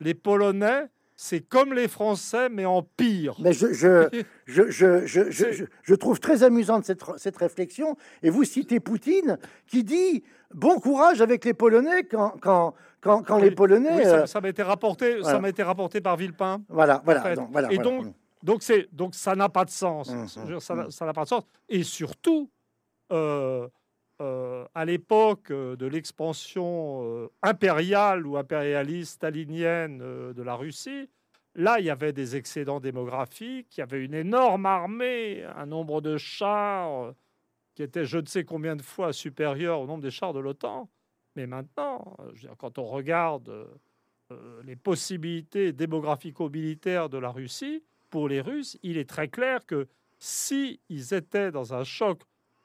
[0.00, 3.36] les Polonais c'est comme les Français, mais en pire.
[3.38, 4.08] Mais je, je,
[4.46, 7.96] je, je, je trouve très amusante cette, cette réflexion.
[8.22, 13.38] Et vous citez Poutine qui dit bon courage avec les Polonais quand, quand, quand, quand
[13.38, 14.04] les Polonais.
[14.04, 15.22] Oui, ça, m'a été rapporté.
[15.22, 16.62] Ça m'a été rapporté par Villepin.
[16.68, 17.34] Voilà, voilà.
[17.34, 18.06] Donc, voilà et donc,
[18.42, 20.10] donc donc ça n'a pas de sens.
[20.10, 20.90] Mmh, mmh, mmh.
[20.90, 21.44] ça n'a pas de sens.
[21.68, 22.50] Et surtout.
[23.12, 23.68] Euh,
[24.20, 31.08] euh, à l'époque euh, de l'expansion euh, impériale ou impérialiste stalinienne de la Russie,
[31.54, 36.00] là, il y avait des excédents démographiques, il y avait une énorme armée, un nombre
[36.00, 37.14] de chars
[37.74, 40.90] qui était je ne sais combien de fois supérieur au nombre des chars de l'OTAN.
[41.34, 42.16] Mais maintenant,
[42.58, 43.66] quand on regarde
[44.64, 50.78] les possibilités démographico-militaires de la Russie, pour les Russes, il est très clair que s'ils
[51.14, 52.20] étaient dans un choc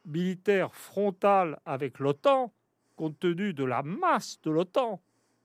[0.07, 2.51] militaire frontal avec l'OTAN,
[2.95, 4.99] compte tenu de la masse de l'OTAN,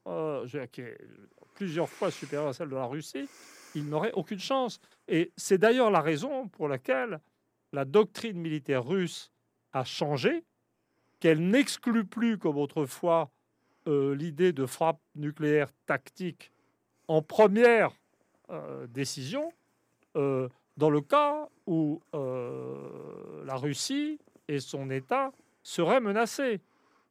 [0.07, 0.98] euh, qui est
[1.55, 3.29] plusieurs fois supérieure à celle de la Russie,
[3.75, 4.81] il n'aurait aucune chance.
[5.09, 7.20] Et c'est d'ailleurs la raison pour laquelle
[7.72, 9.31] la doctrine militaire russe
[9.72, 10.44] a changé,
[11.20, 13.31] qu'elle n'exclut plus comme autrefois
[13.87, 16.53] euh, l'idée de frappe nucléaire tactique
[17.09, 17.90] en première
[18.51, 19.53] euh, décision,
[20.14, 24.18] dans le cas où la Russie
[24.53, 26.61] et son État serait menacé.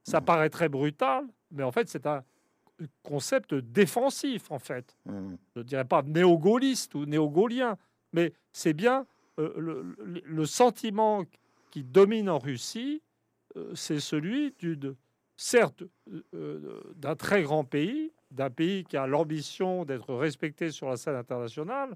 [0.04, 0.26] Ça mmh.
[0.26, 2.24] paraît très brutal, mais en fait, c'est un
[3.04, 4.96] concept défensif, en fait.
[5.06, 5.36] Mmh.
[5.56, 7.78] Je ne dirais pas néo-gaulliste ou néo-gaulien,
[8.14, 9.06] mais c'est bien
[9.40, 9.94] euh,
[10.26, 11.24] le, sentiment
[11.70, 13.02] qui domine en Russie,
[13.56, 14.96] euh, c'est celui d'une,
[15.38, 15.84] certes,
[16.34, 21.16] euh, d'un très grand pays, d'un pays qui a l'ambition d'être respecté sur la scène
[21.16, 21.96] internationale,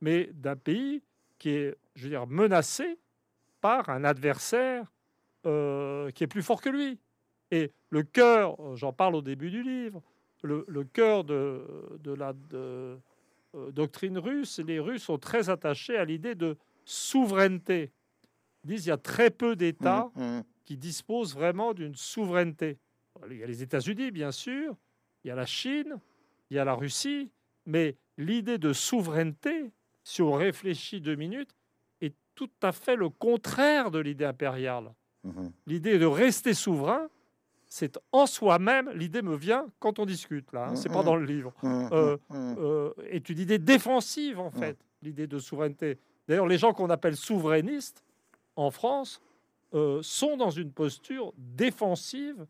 [0.00, 1.02] mais d'un pays
[1.38, 2.98] qui est, je veux dire, menacé
[3.62, 4.92] par un adversaire
[5.46, 6.98] euh, qui est plus fort que lui.
[7.50, 10.02] Et le cœur, j'en parle au début du livre,
[10.42, 11.64] le, le cœur de,
[12.00, 12.98] de la de,
[13.54, 17.92] euh, doctrine russe, les Russes sont très attachés à l'idée de souveraineté.
[18.64, 20.44] Ils disent qu'il y a très peu d'États Mmh, mmh.
[20.64, 22.78] qui disposent vraiment d'une souveraineté.
[23.30, 24.76] Il y a les États-Unis, bien sûr,
[25.22, 25.98] il y a la Chine,
[26.50, 27.30] il y a la Russie,
[27.66, 29.72] mais l'idée de souveraineté,
[30.02, 31.54] si on réfléchit deux minutes,
[32.34, 34.92] tout à fait le contraire de l'idée impériale.
[35.24, 35.52] Mhm.
[35.66, 37.08] L'idée de rester souverain,
[37.66, 41.04] c'est en soi-même, l'idée me vient quand on discute, là, hein, c'est pas Mhm.
[41.04, 41.88] dans le livre, Mhm.
[41.92, 42.56] Euh, Mhm.
[42.58, 45.98] euh, est une idée défensive, en fait, l'idée de souveraineté.
[46.28, 48.02] D'ailleurs, les gens qu'on appelle souverainistes
[48.56, 49.20] en France
[49.74, 52.46] euh, sont dans une posture défensive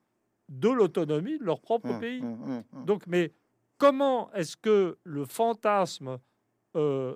[0.49, 2.01] de l'autonomie de leur propre Mhm.
[2.01, 2.21] pays.
[2.21, 2.64] Mhm.
[2.73, 2.85] Mhm.
[2.85, 3.31] Donc, mais
[3.79, 6.18] comment est-ce que le fantasme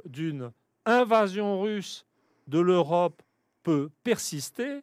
[0.05, 0.53] d'une
[0.85, 2.05] invasion russe
[2.47, 3.23] de l'Europe
[3.63, 4.83] peut persister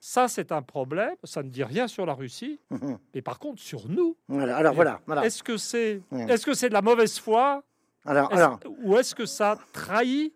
[0.00, 1.14] Ça, c'est un problème.
[1.24, 2.98] Ça ne dit rien sur la Russie, Mhm.
[3.14, 4.16] mais par contre sur nous.
[4.28, 5.24] Voilà, alors voilà, voilà.
[5.24, 7.62] Est-ce que c'est que c'est de la mauvaise foi
[8.04, 10.34] Alors, alors, ou est-ce que ça trahit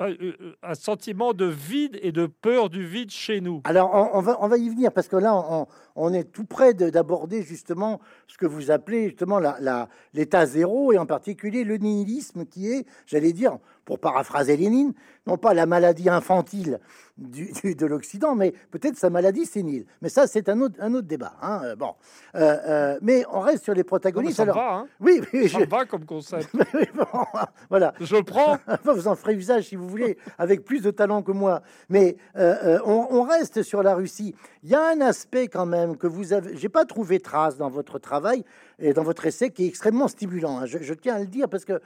[0.00, 3.62] euh, euh, un sentiment de vide et de peur du vide chez nous?
[3.64, 6.44] Alors on, on va, on va y venir parce que là, on, on est tout
[6.44, 11.06] près de- d'aborder justement ce que vous appelez justement la- la- l'état zéro et en
[11.06, 14.94] particulier le nihilisme qui est, j'allais dire, pour paraphraser Lénine,
[15.26, 16.80] non pas la maladie infantile
[17.18, 19.84] du, du- de l'Occident, mais peut-être sa maladie sénile.
[20.00, 21.34] Mais ça, c'est un autre, un autre débat.
[21.42, 21.92] hein, euh, Bon,
[22.34, 24.36] Euh, euh, mais on reste sur les Non, protagonistes.
[24.38, 26.48] Ça alors, va, hein oui, oui, ça je- va comme concept.
[26.96, 27.04] Bon,
[27.70, 27.92] voilà.
[28.00, 28.56] Je prends.
[28.84, 31.60] vous en ferez usage si vous voulez, avec plus de talent que moi.
[31.90, 34.34] Mais euh, on, on reste sur la Russie.
[34.62, 36.56] Il y a un aspect quand même que vous avez.
[36.56, 38.44] J'ai pas trouvé trace dans votre travail
[38.78, 40.58] et dans votre essai qui est extrêmement stimulant.
[40.58, 40.66] hein.
[40.66, 41.80] Je, tiens à le dire parce que euh,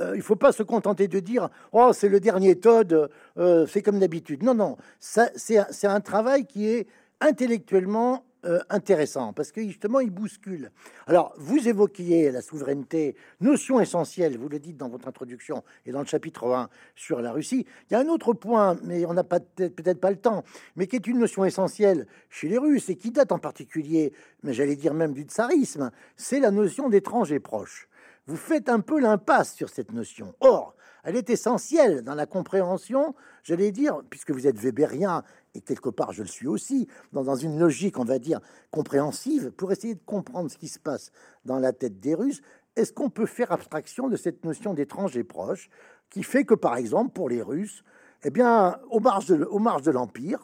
[0.00, 3.82] euh, il faut pas se contenter de dire oh c'est le dernier Todd, euh, c'est
[3.82, 4.42] comme d'habitude.
[4.42, 6.86] Non non, c'est un travail qui est
[7.20, 10.72] intellectuellement euh, intéressant parce que justement il bouscule.
[11.06, 16.00] Alors vous évoquiez la souveraineté, notion essentielle, vous le dites dans votre introduction et dans
[16.00, 17.66] le chapitre 1 sur la Russie.
[17.88, 20.42] Il y a un autre point, mais on n'a peut-être pas le temps,
[20.74, 24.52] mais qui est une notion essentielle chez les Russes et qui date en particulier, mais
[24.52, 27.88] j'allais dire même du tsarisme, c'est la notion d'étranger proche.
[28.26, 30.34] Vous faites un peu l'impasse sur cette notion.
[30.40, 35.88] Or, elle est essentielle dans la compréhension, j'allais dire, puisque vous êtes Weberien, et quelque
[35.88, 40.02] part je le suis aussi, dans, une logique, on va dire, compréhensive, pour essayer de
[40.04, 41.10] comprendre ce qui se passe
[41.44, 42.40] dans la tête des Russes,
[42.76, 45.68] est-ce qu'on peut faire abstraction de cette notion d'étranger proche,
[46.08, 47.82] qui fait que, par exemple, pour les Russes,
[48.24, 50.40] eh bien, aux marges de, l'Empire,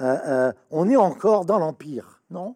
[0.00, 2.54] euh, euh, on est encore dans l'Empire, non?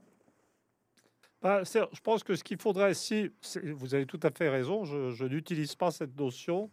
[1.41, 3.31] Bah, je pense que ce qu'il faudrait, si
[3.77, 6.71] vous avez tout à fait raison, je n'utilise pas cette notion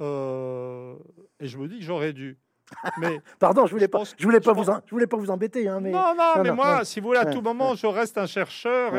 [0.00, 0.94] euh,
[1.40, 2.38] et je me dis que j'aurais dû.
[2.98, 5.06] Mais Pardon, je voulais Je pas, je voulais pas je vous, pense- en- je voulais
[5.06, 7.26] pas vous embêter, hein, mais non, non, non, mais non, moi, si vous voulez, à
[7.26, 8.92] tout moment, je reste un chercheur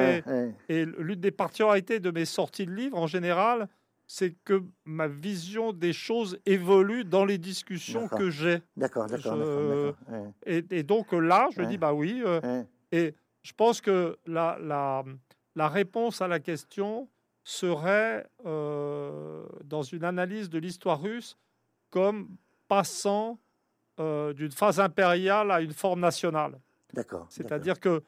[0.69, 3.67] et, l'une des particularités de mes sorties de livres en général,
[4.09, 8.61] c'est que ma vision des choses évolue dans les discussions que j'ai.
[8.77, 9.93] D'accord, d'accord, Je-
[10.45, 12.21] Et, et donc là, je dis bah oui.
[12.25, 12.39] euh.
[12.93, 15.03] Et je pense que la, la,
[15.55, 17.09] la réponse à la question
[17.47, 21.37] serait euh, dans une analyse de l'histoire russe
[21.89, 22.35] comme
[22.67, 23.39] passant
[24.01, 26.59] euh, d'une phase impériale à une forme nationale.
[26.93, 27.25] D'accord.
[27.29, 28.03] C'est-à-dire que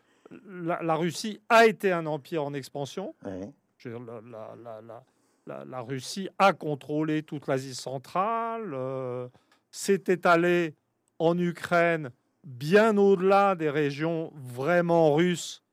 [0.45, 3.15] la, la Russie a été un empire en expansion.
[3.23, 3.39] d'accord.
[3.39, 5.03] Ouais, Je veux dire, la, la- la- la-
[5.47, 9.29] la- la Russie a contrôlé toute l'Asie centrale, euh,
[9.71, 10.75] s'est étalée
[11.17, 12.11] en Ukraine
[12.43, 15.63] bien au-delà des régions vraiment russes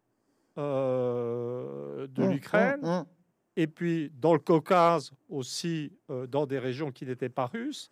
[0.59, 3.05] euh, de Hum, l'Ukraine, hum, hum.
[3.57, 7.90] Et puis dans le Caucase aussi, euh, dans des régions qui n'étaient pas russes.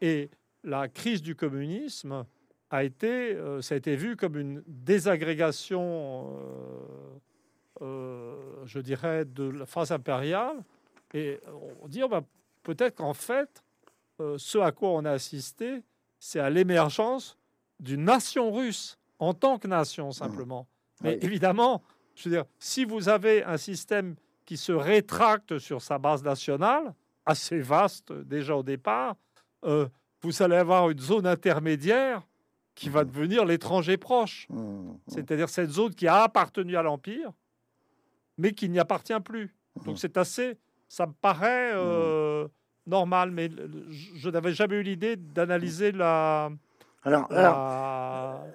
[0.00, 0.30] Et
[0.64, 2.24] la crise du communisme
[2.70, 7.18] a été, euh, ça a été vu comme une désagrégation, euh,
[7.82, 10.56] euh, je dirais, de la phase impériale.
[11.14, 11.40] Et
[11.82, 12.22] on dit, oh, bah,
[12.62, 13.62] peut-être qu'en fait,
[14.36, 15.82] ce à quoi on a assisté,
[16.18, 17.38] c'est à l'émergence
[17.80, 20.68] d'une nation russe en tant que nation simplement.
[21.02, 21.18] Mais Oui.
[21.22, 21.82] évidemment,
[22.14, 24.14] je veux dire, si vous avez un système
[24.50, 26.92] qui se rétracte sur sa base nationale,
[27.24, 29.14] assez vaste déjà au départ,
[29.64, 29.86] euh,
[30.22, 32.26] vous allez avoir une zone intermédiaire
[32.74, 34.48] qui va devenir l'étranger proche.
[34.50, 34.98] Hum, hum.
[35.06, 37.30] C'est-à-dire cette zone qui a appartenu à l'Empire,
[38.38, 39.54] mais qui n'y appartient plus.
[39.76, 39.84] Mhm.
[39.84, 40.58] Donc c'est assez,
[40.88, 42.48] ça me paraît euh,
[42.88, 43.50] normal, mais
[43.88, 46.50] je n'avais jamais eu l'idée d'analyser la...
[47.04, 47.54] Alors, alors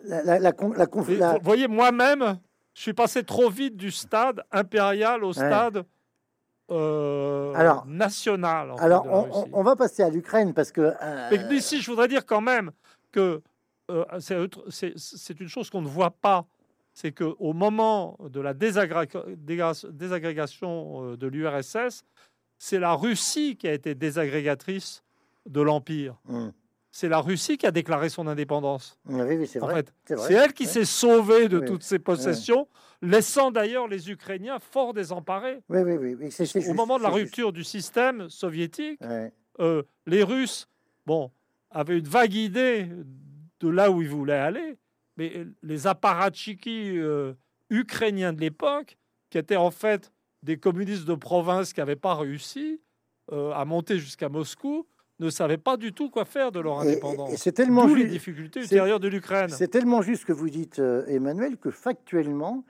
[0.03, 2.37] la- la, la, la, la Vous voyez, moi-même,
[2.75, 5.85] je suis passé trop vite du stade impérial au stade
[6.69, 8.71] euh, Alors- national.
[8.71, 9.07] en alors
[9.53, 10.93] on, va passer à l'Ukraine parce que.
[11.01, 12.71] euh, Mais ici, je voudrais dire quand même
[13.11, 13.41] que
[13.89, 16.45] euh, c'est une chose qu'on ne voit pas.
[16.93, 22.03] C'est qu'au moment de la désagrégation euh, de l'URSS,
[22.57, 25.03] c'est la Russie qui a été désagrégatrice
[25.45, 26.15] de l'Empire.
[26.27, 26.51] Hum.
[26.95, 28.97] C'est la Russie qui a déclaré son indépendance.
[29.05, 29.83] Oui, oui, c'est vrai.
[30.29, 31.65] elle qui s'est sauvée de Oui.
[31.65, 32.69] toutes ses possessions,
[33.01, 35.61] laissant d'ailleurs les Ukrainiens fort désemparés.
[35.67, 36.27] Oui, oui, oui.
[36.27, 37.19] Au juste, moment de la juste.
[37.19, 39.01] rupture du système soviétique,
[39.59, 40.69] euh, les Russes,
[41.05, 41.31] bon,
[41.69, 42.87] avaient une vague idée
[43.59, 44.77] de là où ils voulaient aller,
[45.17, 47.33] mais les apparatchiks euh,
[47.69, 48.97] ukrainiens de l'époque,
[49.31, 52.79] qui étaient en fait des communistes de province qui n'avaient pas réussi
[53.33, 54.87] euh, à monter jusqu'à Moscou,
[55.19, 57.31] ne savaient pas du tout quoi faire de leur et- indépendance.
[57.33, 59.49] et c'est tellement les difficultés ultérieures de l'Ukraine.
[59.49, 62.63] C'est tellement juste ce que vous dites, euh, Emmanuel, que factuellement,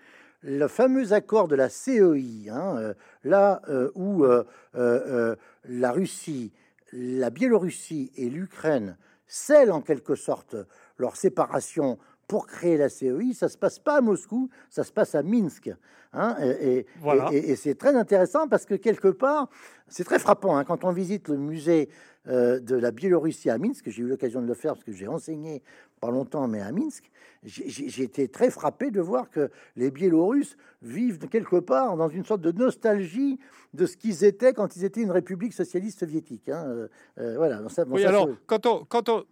[0.44, 4.44] le fameux accord de la CEI, hein, euh, là euh, où euh,
[4.76, 5.36] euh, euh,
[5.68, 6.52] la Russie,
[6.94, 10.56] la Biélorussie et l'Ukraine scellent en quelque sorte
[11.00, 15.16] leur séparation pour créer la CEI, ça se passe pas à Moscou, ça se passe
[15.16, 15.72] à Minsk.
[16.14, 17.28] hein, et et- Voilà.
[17.34, 19.50] et- et c'est très intéressant parce que quelque part,
[19.90, 21.90] c'est très frappant hein, quand on visite le musée
[22.28, 23.90] euh, de la Biélorussie à Minsk.
[23.90, 25.62] J'ai eu l'occasion de le faire parce que j'ai enseigné
[26.02, 27.10] pas longtemps, mais à Minsk.
[27.44, 32.42] J'ai été très frappé de voir que les Biélorusses vivent quelque part dans une sorte
[32.42, 33.40] de nostalgie
[33.74, 36.50] de ce qu'ils étaient quand ils étaient une république socialiste soviétique.
[36.50, 36.64] hein.
[36.68, 36.88] Euh,
[37.20, 37.68] euh, voilà.
[37.70, 39.24] Ça- bon, Oui, ça, alors, quand on, quand on,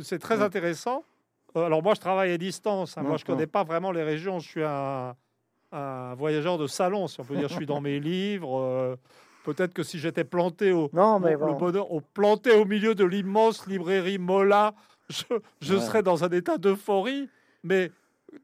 [0.00, 0.42] c'est très Ouais.
[0.44, 1.04] intéressant.
[1.54, 2.96] Alors, moi, je travaille à distance.
[2.96, 3.02] hein.
[3.02, 4.38] Moi, Ouais, je connais pas vraiment les régions.
[4.38, 5.14] Je suis un,
[5.72, 7.48] un voyageur de salon, si on peut dire.
[7.48, 8.96] Je suis dans mes livres.
[9.44, 11.46] Peut-être que si j'étais planté au, non, mais au- bon.
[11.46, 14.74] le bonheur, au- planté au milieu de l'immense librairie Mola,
[15.08, 15.24] je,
[15.60, 15.80] je Ouais.
[15.80, 17.28] serais dans un état d'euphorie.
[17.64, 17.90] Mais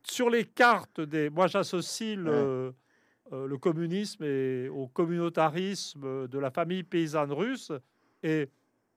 [0.05, 2.75] sur les cartes des, moi, j'associe le,
[3.33, 7.73] euh, le communisme et au communautarisme de la famille paysanne russe
[8.23, 8.49] et,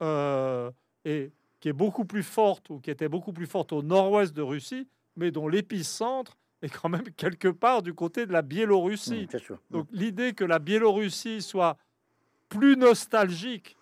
[0.02, 0.70] euh,
[1.04, 4.42] et qui est beaucoup plus forte ou qui était beaucoup plus forte au nord-ouest de
[4.42, 9.28] Russie, mais dont l'épicentre est quand même quelque part du côté de la Biélorussie.
[9.70, 11.76] Donc l'idée que la Biélorussie soit
[12.52, 13.76] plus nostalgique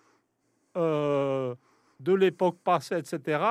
[0.77, 1.53] euh,
[1.99, 3.43] de l'époque passée, etc.,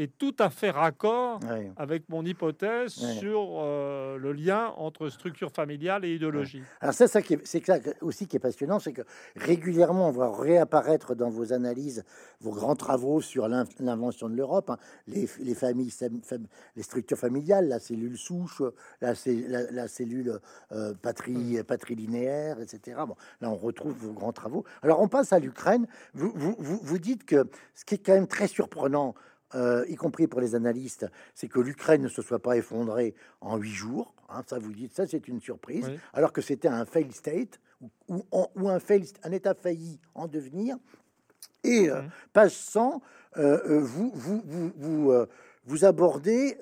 [0.00, 1.70] est tout à fait raccord Ouais.
[1.76, 3.12] avec mon hypothèse Ouais.
[3.14, 6.62] sur euh, le lien entre structure familiale et idéologie.
[6.80, 9.02] Alors c'est ça qui est, c'est ça aussi qui est passionnant, c'est que
[9.36, 12.04] régulièrement on voit réapparaître dans vos analyses
[12.40, 15.92] vos grands travaux sur l'in- l'invention de l'Europe, hein, les, les familles,
[16.76, 18.62] les structures familiales, la cellule souche,
[19.00, 20.38] la, cé- la, la cellule
[20.72, 22.98] euh, patrie, patrilinéaire, etc.
[23.06, 24.64] Bon, là on retrouve vos grands travaux.
[24.82, 25.86] Alors on passe à l'Ukraine.
[26.14, 29.14] Vous, vous, vous, vous dites que ce qui est quand même très surprenant.
[29.54, 33.56] Euh, y compris pour les analystes, c'est que l'Ukraine ne se soit pas effondrée en
[33.56, 34.14] huit jours.
[34.28, 35.98] hein, ça, vous dites, ça, c'est une surprise Oui.
[36.12, 39.98] alors que c'était un fail state ou, ou, en- ou un, fail, un état failli
[40.14, 40.76] en devenir.
[41.64, 42.10] Et euh, Mhm.
[42.32, 43.02] page 100,
[43.36, 45.12] euh, euh, vous, vous, vous, vous,
[45.66, 46.58] vous abordez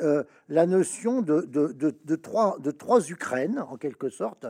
[0.48, 4.46] la notion de, de, de, de trois, de trois Ukraines, en quelque sorte.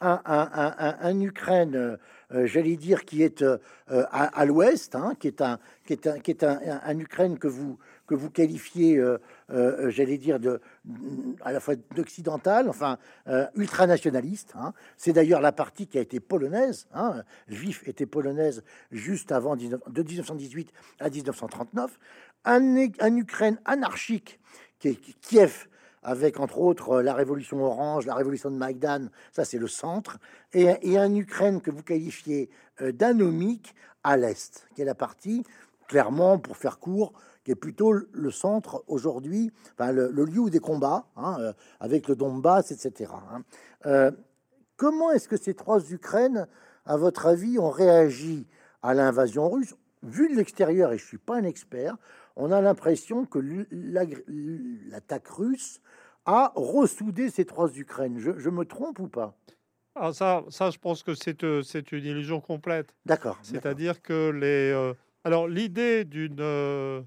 [0.00, 1.98] Un, un, un, un- un Ukraine,
[2.46, 3.58] j'allais dire, qui est euh,
[3.90, 7.48] euh, à, l'ouest, hein, qui est, un, qui est, un, qui est un, Ukraine que
[7.48, 9.18] vous, que vous qualifiez, euh,
[9.50, 10.60] euh, j'allais dire, de,
[11.42, 14.52] à la fois d'occidental, enfin, euh, ultranationaliste.
[14.54, 14.72] hein.
[14.96, 16.86] C'est d'ailleurs la partie qui a été polonaise.
[16.94, 17.22] Hein.
[17.48, 21.98] Lviv était polonaise juste avant 19 de 1918 à 1939.
[22.44, 24.40] Un, un Ukraine anarchique
[24.78, 25.68] qui est Kiev
[26.02, 30.18] avec entre autres la révolution orange, la révolution de Maïdan, ça c'est le centre,
[30.52, 35.44] et, et un Ukraine que vous qualifiez euh, d'anomique à l'est, qui est la partie,
[35.88, 37.12] clairement, pour faire court,
[37.44, 42.70] qui est plutôt le- centre aujourd'hui, le, lieu des combats, hein, euh, avec le Donbass,
[42.70, 43.12] etc.
[43.12, 43.42] hein.
[43.86, 44.10] Euh,
[44.76, 46.46] comment est-ce que ces trois Ukraines,
[46.86, 48.46] à votre avis, ont réagi
[48.82, 51.96] à l'invasion russe Vu de l'extérieur, et je suis pas un expert,
[52.36, 53.38] on a l'impression que
[54.90, 55.80] l'attaque russe
[56.24, 58.18] a ressoudé ces trois Ukraines.
[58.18, 59.36] Je, je me trompe ou pas?
[59.94, 62.94] Ah, ça, ça, je pense que c'est euh, une illusion complète.
[63.04, 63.38] D'accord.
[63.42, 64.72] C'est-à-dire que les.
[64.72, 66.40] euh, alors, l'idée d'une.
[66.40, 67.02] euh,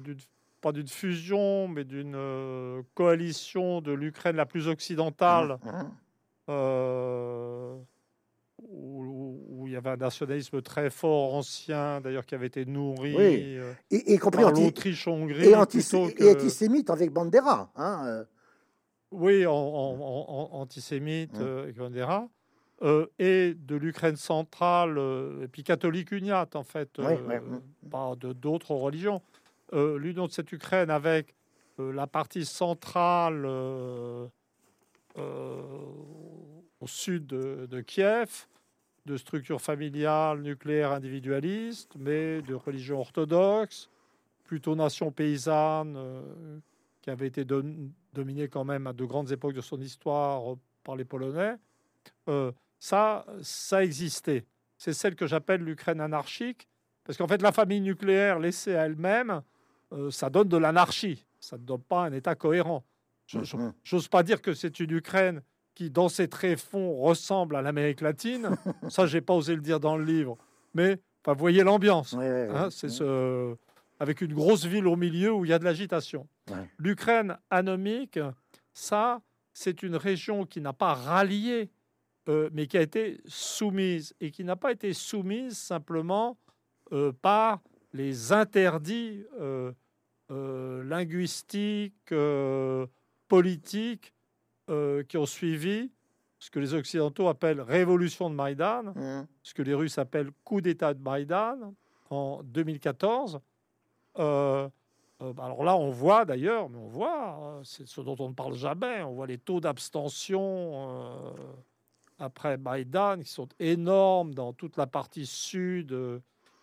[0.00, 0.18] d'une-
[0.60, 5.58] pas d'une fusion, mais d'une coalition de l'Ukraine la plus occidentale,
[6.46, 6.52] où,
[8.58, 9.19] où
[9.70, 13.56] il y avait un nationalisme très fort, ancien, d'ailleurs, qui avait été nourri Oui.
[13.56, 15.46] euh, Et, et compris par l'Autriche-Hongrie.
[15.46, 15.54] et,
[16.28, 17.70] antisémite avec Bandera.
[17.76, 18.24] Hein, euh,
[19.12, 21.42] Oui, en, en- en- en- antisémite, Mm.
[21.42, 22.08] euh, etc.
[22.82, 27.34] Euh, et de l'Ukraine centrale, euh, et puis catholique uniate, en fait, Oui, oui,
[27.90, 29.22] pas de d'autres religions.
[29.72, 31.34] L'union de cette Ukraine avec
[31.78, 33.46] la partie centrale
[36.80, 38.46] au sud de, de Kiev,
[39.06, 43.88] de structure familiale, nucléaire, individualiste, mais de religion orthodoxe,
[44.44, 45.98] plutôt nation paysanne,
[47.02, 51.04] qui avait été dominée quand même à de grandes époques de son histoire par les
[51.04, 51.56] Polonais,
[52.78, 54.44] ça, ça existait.
[54.76, 56.68] C'est celle que j'appelle l'Ukraine anarchique,
[57.04, 59.42] parce qu'en fait, la famille nucléaire laissée à elle-même,
[60.10, 61.24] ça donne de l'anarchie.
[61.40, 62.84] Ça ne donne pas un État cohérent.
[63.32, 63.72] Mm-hmm.
[63.82, 65.42] J'ose pas dire que c'est une Ukraine
[65.74, 68.50] qui, dans ses tréfonds, ressemble à l'Amérique latine.
[68.88, 70.36] Ça, j'ai pas osé le dire dans le livre.
[70.74, 72.14] Mais vous voyez l'ambiance.
[72.14, 73.54] Hein, c'est ce,
[73.98, 76.26] avec une grosse ville au milieu où il y a de l'agitation.
[76.78, 78.18] L'Ukraine anomique,
[78.72, 79.20] ça,
[79.52, 81.70] c'est une région qui n'a pas rallié,
[82.28, 86.38] euh, mais qui a été soumise et qui n'a pas été soumise simplement
[86.92, 87.60] euh, par
[87.92, 89.72] les interdits euh,
[90.84, 92.14] linguistiques,
[93.28, 94.14] politiques
[94.70, 95.90] euh, qui ont suivi
[96.38, 99.26] ce que les Occidentaux appellent révolution de Maïdan, mmh.
[99.42, 101.74] ce que les Russes appellent coup d'État de Maïdan
[102.08, 103.40] en 2014.
[104.20, 104.68] Euh,
[105.22, 108.34] euh, bah, alors là, on voit d'ailleurs, mais on voit, c'est ce dont on ne
[108.34, 111.34] parle jamais, on voit les taux d'abstention
[112.20, 115.98] après Maïdan qui sont énormes dans toute la partie sud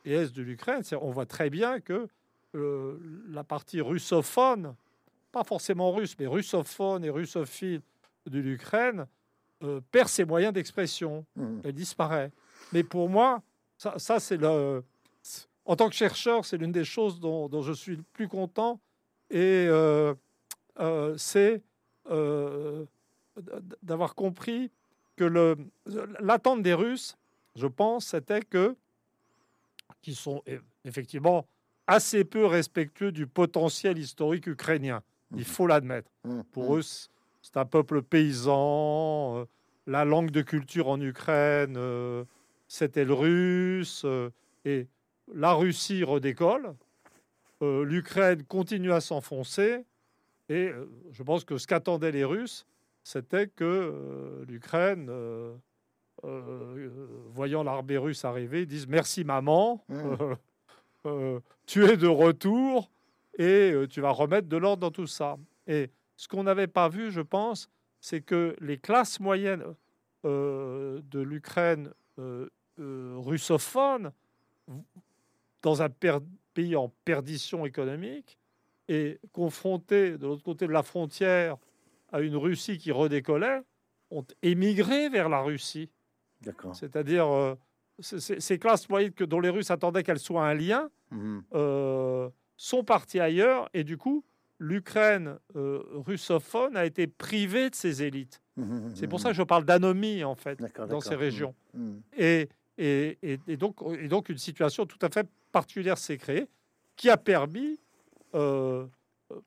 [0.05, 0.81] et est de l'Ukraine.
[1.01, 2.07] On voit très bien que
[2.53, 4.75] la partie russophone,
[5.33, 7.81] pas forcément russe, mais russophone et russophile
[8.29, 9.07] de l'Ukraine
[9.63, 11.25] euh, perd ses moyens d'expression.
[11.35, 11.59] Mmh.
[11.63, 12.31] Elle disparaît.
[12.73, 13.41] Mais pour moi,
[13.77, 14.83] ça, ça c'est le.
[15.65, 18.79] En tant que chercheur, c'est l'une des choses dont, dont, je suis le plus content.
[19.29, 20.13] Et euh,
[20.79, 21.61] euh, c'est
[23.81, 24.71] d'avoir compris
[25.17, 25.57] que
[26.21, 27.17] l'attente des Russes,
[27.55, 28.75] je pense, c'était que
[30.01, 30.41] qui sont
[30.85, 31.45] effectivement
[31.87, 35.01] assez peu respectueux du potentiel historique ukrainien.
[35.31, 35.43] Il mmh.
[35.43, 36.11] faut l'admettre.
[36.23, 36.41] Mmh.
[36.51, 36.81] Pour eux,
[37.47, 39.37] c'est un peuple paysan.
[39.37, 39.45] Euh,
[39.85, 42.25] la langue de culture en Ukraine, euh,
[42.67, 44.01] c'était le russe.
[44.03, 44.29] Euh,
[44.65, 44.87] et
[45.33, 46.75] la Russie redécolle.
[47.61, 49.83] L'Ukraine continue à s'enfoncer.
[50.47, 50.71] Et
[51.11, 52.67] je pense que ce qu'attendaient les Russes,
[53.03, 55.09] c'était que l'Ukraine,
[57.33, 61.37] voyant l'armée russe arriver, dise merci maman, mmh.
[61.65, 62.91] tu es de retour
[63.39, 65.37] et tu vas remettre de l'ordre dans tout ça.
[65.65, 67.69] Et ce qu'on n'avait pas vu, je pense,
[68.01, 69.63] c'est que les classes moyennes
[70.25, 72.49] euh, de l'Ukraine euh,
[72.79, 74.11] euh, russophone,
[75.61, 75.89] dans un
[76.53, 78.37] pays en perdition économique,
[78.89, 81.57] et confrontées de l'autre côté de la frontière
[82.11, 83.61] à une Russie qui redécollait,
[84.09, 85.89] ont émigré vers la Russie.
[86.73, 87.57] C'est-à-dire
[87.99, 91.39] ces classes moyennes que, dont les Russes attendaient qu'elles soient un lien, mmh.
[92.55, 94.23] sont parties ailleurs et du coup
[94.59, 98.41] l'Ukraine euh, russophone a été privée de ses élites.
[98.55, 101.53] Mmh, mmh, mmh, c'est pour ça que je parle d'anomie, en fait, dans ces régions.
[102.17, 106.47] Et, et, et, donc, et donc, une situation tout à fait particulière s'est créée
[106.95, 107.79] qui a permis.
[108.35, 108.85] Euh,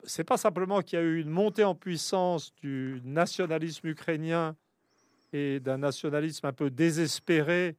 [0.03, 4.55] c'est pas simplement qu'il y a eu une montée en puissance du nationalisme ukrainien
[5.33, 7.75] et d'un nationalisme un peu désespéré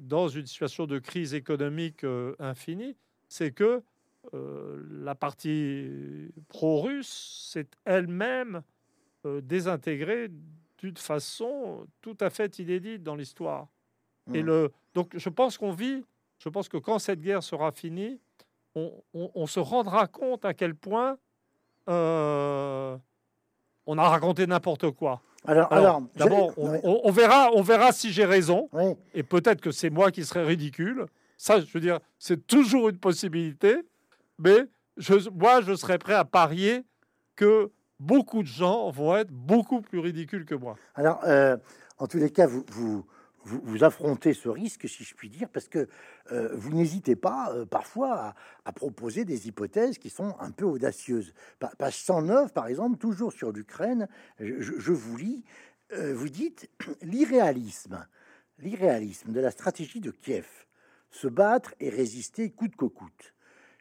[0.00, 2.96] dans une situation de crise économique euh, infinie,
[3.28, 3.80] c'est que euh,
[4.32, 8.62] la partie pro-russe s'est elle-même
[9.26, 10.30] euh, désintégrée
[10.78, 13.66] d'une façon tout à fait inédite dans l'histoire.
[14.32, 14.46] Et mmh.
[14.46, 16.04] le, donc je pense qu'on vit,
[16.38, 18.20] je pense que quand cette guerre sera finie,
[18.74, 21.16] on, se rendra compte à quel point
[21.88, 22.96] euh,
[23.86, 25.22] on a raconté n'importe quoi.
[25.46, 28.68] Alors, alors, d'abord, on, verra, on verra si j'ai raison,
[29.14, 31.06] et peut-être que c'est moi qui serai ridicule.
[31.38, 33.78] Ça, je veux dire, c'est toujours une possibilité
[34.38, 34.68] mais
[35.32, 36.84] moi, je serais prêt à parier
[37.34, 37.70] que
[38.00, 40.76] beaucoup de gens vont être beaucoup plus ridicules que moi.
[40.94, 41.56] Alors, euh,
[41.98, 43.04] en tous les cas, vous,
[43.44, 45.88] vous, affrontez ce risque, si je puis dire, parce que
[46.32, 48.34] euh, vous n'hésitez pas euh, parfois
[48.64, 51.32] à, proposer des hypothèses qui sont un peu audacieuses.
[51.78, 54.08] Page 109, par exemple, toujours sur l'Ukraine,
[54.40, 55.44] je, je, vous lis,
[55.92, 56.68] vous dites
[57.02, 58.06] l'irréalisme,
[58.58, 60.48] l'irréalisme de la stratégie de Kiev,
[61.10, 63.35] se battre et résister coûte que coûte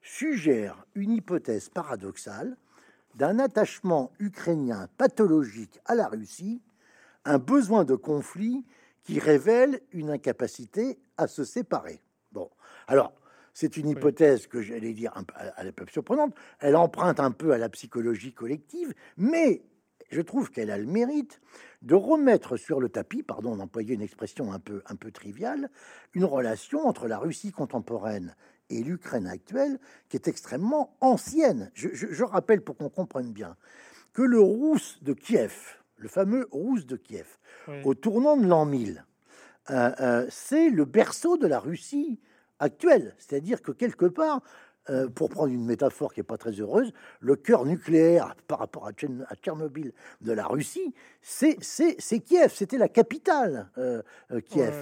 [0.06, 2.56] suggère une hypothèse paradoxale
[3.16, 6.62] d'un attachement ukrainien pathologique à la Russie,
[7.26, 8.64] un besoin de conflit
[9.03, 12.01] qui révèle une incapacité à se séparer.
[12.32, 12.49] Bon,
[12.88, 13.14] alors,
[13.53, 15.24] c'est une hypothèse que j'allais dire un
[15.72, 16.36] peu, surprenante.
[16.60, 19.64] Elle emprunte un peu à la psychologie collective, mais
[20.12, 21.41] je trouve qu'elle a le mérite
[21.82, 25.70] de remettre sur le tapis, pardon d'employer une expression un peu, un peu triviale,
[26.14, 28.36] une relation entre la Russie contemporaine
[28.70, 31.72] et l'Ukraine actuelle, qui est extrêmement ancienne.
[31.74, 33.55] Je, rappelle pour qu'on comprenne bien
[34.13, 37.28] que le Rousse de Kiev, le fameux Rousse de Kiev,
[37.84, 39.05] au tournant de l'an 1000,
[39.72, 42.20] euh, euh, c'est le berceau de la Russie
[42.59, 43.16] actuelle.
[43.18, 44.41] C'est-à-dire que quelque part,
[44.89, 48.88] euh, pour prendre une métaphore qui n'est pas très heureuse, le cœur nucléaire par rapport
[48.88, 51.57] à, Tchernobyl de la Russie, c'est
[52.23, 54.75] Kiev, c'était la capitale, euh, euh, Kiev.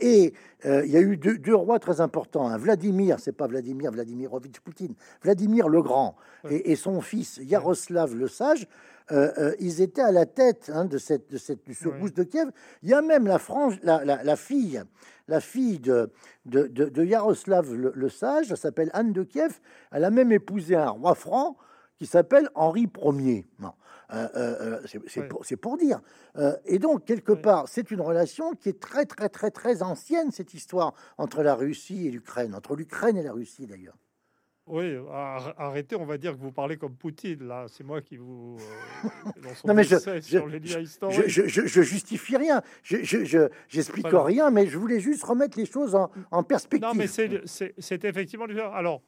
[0.00, 0.32] et
[0.64, 4.94] il y a eu deux, rois très importants, un Vladimir, c'est pas Vladimir Vladimirovitch Poutine,
[5.22, 6.16] Vladimir le Grand,
[6.48, 8.66] et, son fils Yaroslav le Sage.
[9.10, 12.50] Ils étaient à la tête hein, de cette, de cette du secousse de Kiev.
[12.82, 14.82] Il y a même la, frange, la, la fille
[15.28, 16.10] la fille de,
[16.46, 19.60] de, de, Yaroslav le, Sage, elle s'appelle Anne de Kiev.
[19.90, 21.56] Elle a même épousé un roi franc
[21.96, 23.46] qui s'appelle Henri Ier.
[23.58, 23.72] Non.
[24.12, 25.00] Euh, euh, euh,
[25.46, 26.00] c'est pour, dire.
[26.66, 30.52] et donc, quelque part, c'est une relation qui est très, très, très, très ancienne, cette
[30.52, 33.96] histoire entre la Russie et l'Ukraine, entre l'Ukraine et la Russie d'ailleurs.
[34.66, 37.66] Oui, arrêtez, on va dire que vous parlez comme Poutine, là.
[37.68, 38.56] C'est moi qui vous.
[39.04, 39.96] Euh, non, mais je,
[40.26, 42.62] je, justifie rien.
[42.82, 45.94] Je, j'explique rien, mais je voulais juste remettre les choses
[46.30, 46.88] en, perspective.
[46.88, 48.46] Non, mais c'est effectivement.
[48.72, 49.02] Alors,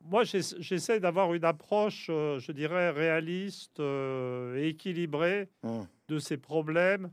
[0.00, 5.86] moi, j'essaie d'avoir une approche, euh, je dirais, réaliste euh, et équilibrée hum.
[6.08, 7.10] de ces problèmes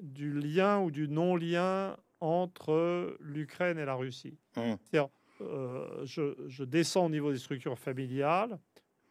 [0.00, 4.38] du lien ou du non-lien entre l'Ukraine et la Russie.
[4.56, 4.78] Hum.
[5.40, 8.58] Euh, je, descends au niveau des structures familiales.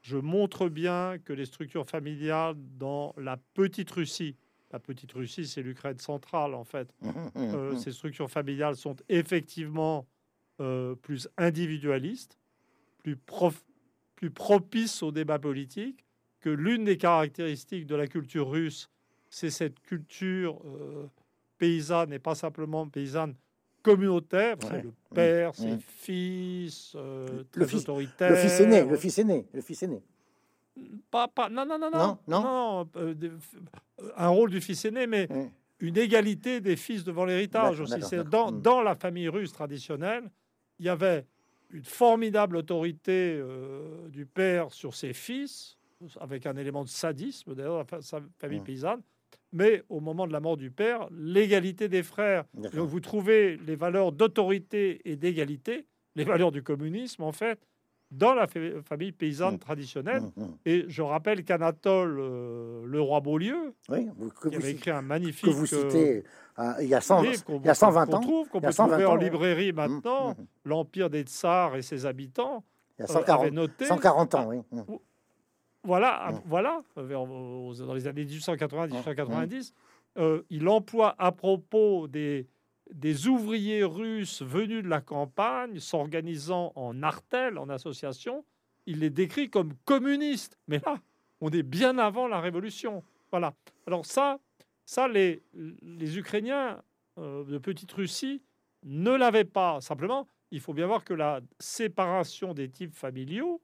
[0.02, 4.36] Je montre bien que les structures familiales dans la petite Russie,
[4.72, 7.78] la petite Russie, c'est l'Ukraine centrale en fait, mmh, mmh, euh, mmh.
[7.78, 10.08] ces structures familiales sont effectivement
[10.60, 12.38] euh, plus individualistes,
[13.00, 13.18] plus,
[14.16, 16.06] plus propices au débat politique,
[16.40, 18.90] que l'une des caractéristiques de la culture russe,
[19.30, 20.62] c'est cette culture
[21.58, 23.36] paysanne et pas simplement paysanne
[23.88, 24.56] communautaire.
[24.72, 28.32] Le père, ses fils, euh, le fils autoritaire.
[28.32, 30.04] Le fils aîné, le fils aîné, le fils aîné.
[31.10, 33.16] Pas, pas, non, non, non, non, non, euh,
[34.16, 35.28] un rôle du fils aîné, mais
[35.80, 38.02] une égalité des fils devant l'héritage aussi.
[38.02, 38.62] C'est dans, mmh.
[38.62, 40.30] dans la famille russe traditionnelle,
[40.80, 41.26] il y avait
[41.72, 45.78] une formidable autorité euh, du père sur ses fils,
[46.20, 49.02] avec un élément de sadisme d'ailleurs, sa famille paysanne
[49.54, 52.46] mais au moment de la mort du père, l'égalité des frères.
[52.54, 57.60] Donc vous trouvez les valeurs d'autorité et d'égalité, les valeurs du communisme en fait,
[58.12, 59.60] dans la famille paysanne mmh.
[59.60, 60.22] traditionnelle.
[60.22, 60.58] Mmh, mmh.
[60.66, 64.08] Et je rappelle qu'Anatole, euh, le roi Beaulieu, oui,
[64.50, 65.46] qui avait écrit un magnifique...
[65.46, 66.24] Que vous citez
[66.60, 68.22] euh, il, y a 100, il y a 120 ans.
[68.50, 72.64] Qu'on peut trouver en librairie maintenant, l'Empire des Tsars et ses habitants.
[72.98, 74.62] Il y a 140, euh, noté, 140 ans, oui.
[75.88, 79.72] Voilà, voilà, dans les années 1890-1890,
[80.18, 82.46] euh, il emploie à propos des,
[82.92, 88.44] des ouvriers russes venus de la campagne, s'organisant en artèle, en association,
[88.86, 90.58] il les décrit comme communistes.
[90.68, 91.00] Mais là,
[91.40, 93.02] on est bien avant la révolution.
[93.32, 93.54] Voilà.
[93.86, 94.40] Alors ça,
[94.86, 96.82] ça les, les Ukrainiens
[97.18, 98.42] euh, de Petite Russie
[98.84, 99.80] ne l'avaient pas.
[99.80, 103.62] Simplement, il faut bien voir que la séparation des types familiaux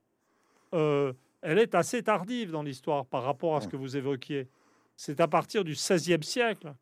[0.74, 1.14] euh,
[1.44, 4.48] elle est assez tardive dans l'histoire par rapport à ce que vous évoquiez.
[4.96, 6.74] C'est à partir du XVIe siècle,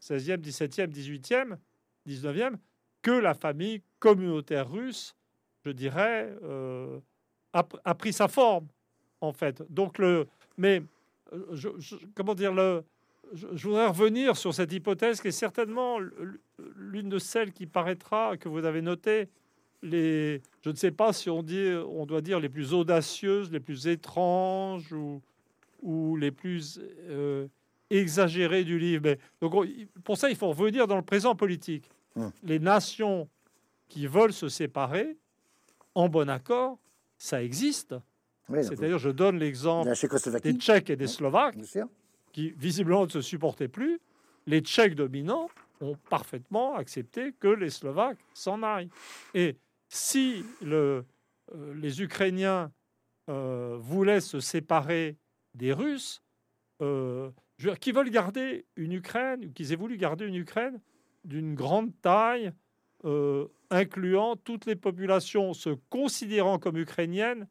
[0.00, 1.56] XVIe, XVIIe, XVIIIe,
[2.06, 2.58] XIXe,
[3.00, 5.14] que la famille communautaire russe,
[5.64, 7.00] je dirais, euh,
[7.52, 8.68] a, pris sa forme,
[9.20, 9.62] en fait.
[9.72, 10.26] Donc, le,
[10.58, 10.82] mais,
[11.52, 11.68] je,
[12.14, 12.84] comment dire, le,
[13.32, 15.98] je, voudrais revenir sur cette hypothèse qui est certainement
[16.76, 19.28] l'une de celles qui paraîtra, que vous avez notées,
[19.82, 23.60] les, je ne sais pas si on dit, on doit dire les plus audacieuses, les
[23.60, 25.20] plus étranges ou,
[25.82, 27.48] ou les plus euh,
[27.90, 29.02] exagérées du livre.
[29.04, 29.66] Mais, donc,
[30.04, 31.90] pour ça, il faut revenir dans le présent politique.
[32.16, 32.30] Hum.
[32.42, 33.28] Les nations
[33.88, 35.16] qui veulent se séparer,
[35.94, 36.78] en bon accord,
[37.18, 37.94] ça existe.
[38.48, 39.90] C'est-à-dire, je donne l'exemple
[40.42, 41.56] des Tchèques et des Slovaques,
[42.32, 44.00] qui visiblement ne se supportaient plus.
[44.46, 45.48] Les Tchèques dominants
[45.80, 48.90] ont parfaitement accepté que les Slovaques s'en aillent.
[49.34, 49.56] Et
[49.92, 51.02] si euh,
[51.74, 52.72] les Ukrainiens
[53.28, 55.18] euh, voulaient se séparer
[55.54, 56.22] des Russes,
[56.80, 57.30] euh,
[57.78, 60.80] qui veulent garder une Ukraine, ou qu'ils aient voulu garder une Ukraine
[61.24, 62.52] d'une grande taille,
[63.70, 67.48] incluant toutes les populations se considérant comme ukrainiennes,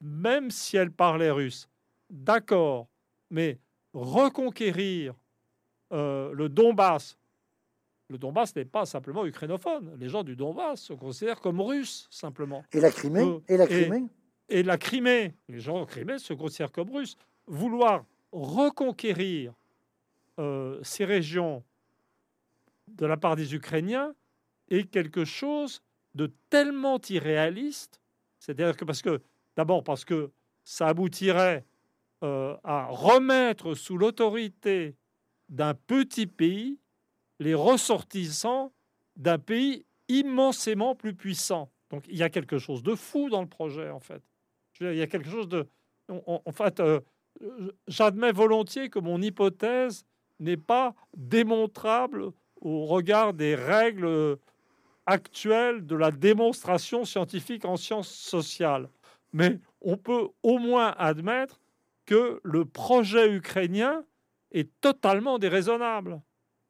[0.00, 1.68] même si elles parlaient russe.
[2.10, 2.88] D'accord,
[3.30, 3.58] mais
[3.92, 5.14] reconquérir
[5.90, 7.18] le Donbass
[8.08, 9.96] le Donbass n'est pas simplement ukrainophone.
[9.98, 12.64] Les gens du Donbass se considèrent comme russes, simplement.
[12.72, 14.04] Et la Crimée euh, Et la Crimée
[14.48, 15.34] et, la Crimée.
[15.48, 17.16] Les gens de Crimée se considèrent comme russes.
[17.46, 19.54] Vouloir reconquérir
[20.38, 21.62] euh, ces régions
[22.88, 24.14] de la part des Ukrainiens
[24.68, 25.82] est quelque chose
[26.14, 28.00] de tellement irréaliste.
[28.38, 29.22] C'est-à-dire que parce que,
[29.56, 30.30] d'abord parce que
[30.62, 31.64] ça aboutirait
[32.22, 34.94] euh, à remettre sous l'autorité
[35.48, 36.78] d'un petit pays
[37.38, 38.72] les ressortissants
[39.16, 41.70] d'un pays immensément plus puissant.
[41.90, 44.22] Donc il y a quelque chose de fou dans le projet, en fait.
[44.80, 45.66] il y a quelque chose de...
[46.08, 47.00] En, fait, euh,
[47.88, 50.04] j'admets volontiers que mon hypothèse
[50.38, 54.38] n'est pas démontrable au regard des règles
[55.06, 58.88] actuelles de la démonstration scientifique en sciences sociales.
[59.32, 61.60] Mais on peut au moins admettre
[62.06, 64.04] que le projet ukrainien
[64.52, 66.20] est totalement déraisonnable.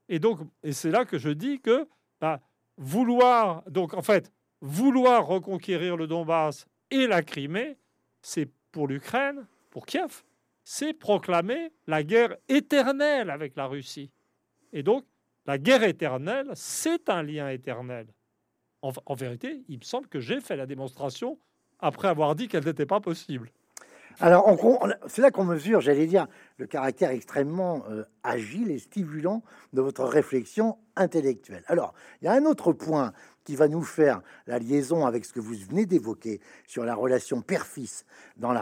[0.09, 1.89] Et donc, et c'est là que je dis que
[2.21, 2.41] bah,
[2.77, 7.77] vouloir, donc en fait, vouloir reconquérir le Donbass et la Crimée,
[8.23, 10.23] c'est pour l'Ukraine, pour Kiev,
[10.63, 14.11] c'est proclamer la guerre éternelle avec la Russie.
[14.73, 15.05] Et donc,
[15.47, 18.07] la guerre éternelle, c'est un lien éternel.
[18.83, 21.39] En, vérité, il me semble que j'ai fait la démonstration
[21.79, 23.51] après avoir dit qu'elle n'était pas possible.
[24.21, 24.57] Alors,
[25.09, 29.43] c'est là qu'on mesure, j'allais dire, le caractère extrêmement euh, agile et stimulant
[29.73, 31.65] de votre réflexion intellectuelle.
[31.67, 33.13] Alors, il y a un autre point
[33.45, 37.43] qui va nous faire la liaison avec ce que vous venez d'évoquer sur la relation
[37.43, 38.07] père-fils
[38.37, 38.53] dans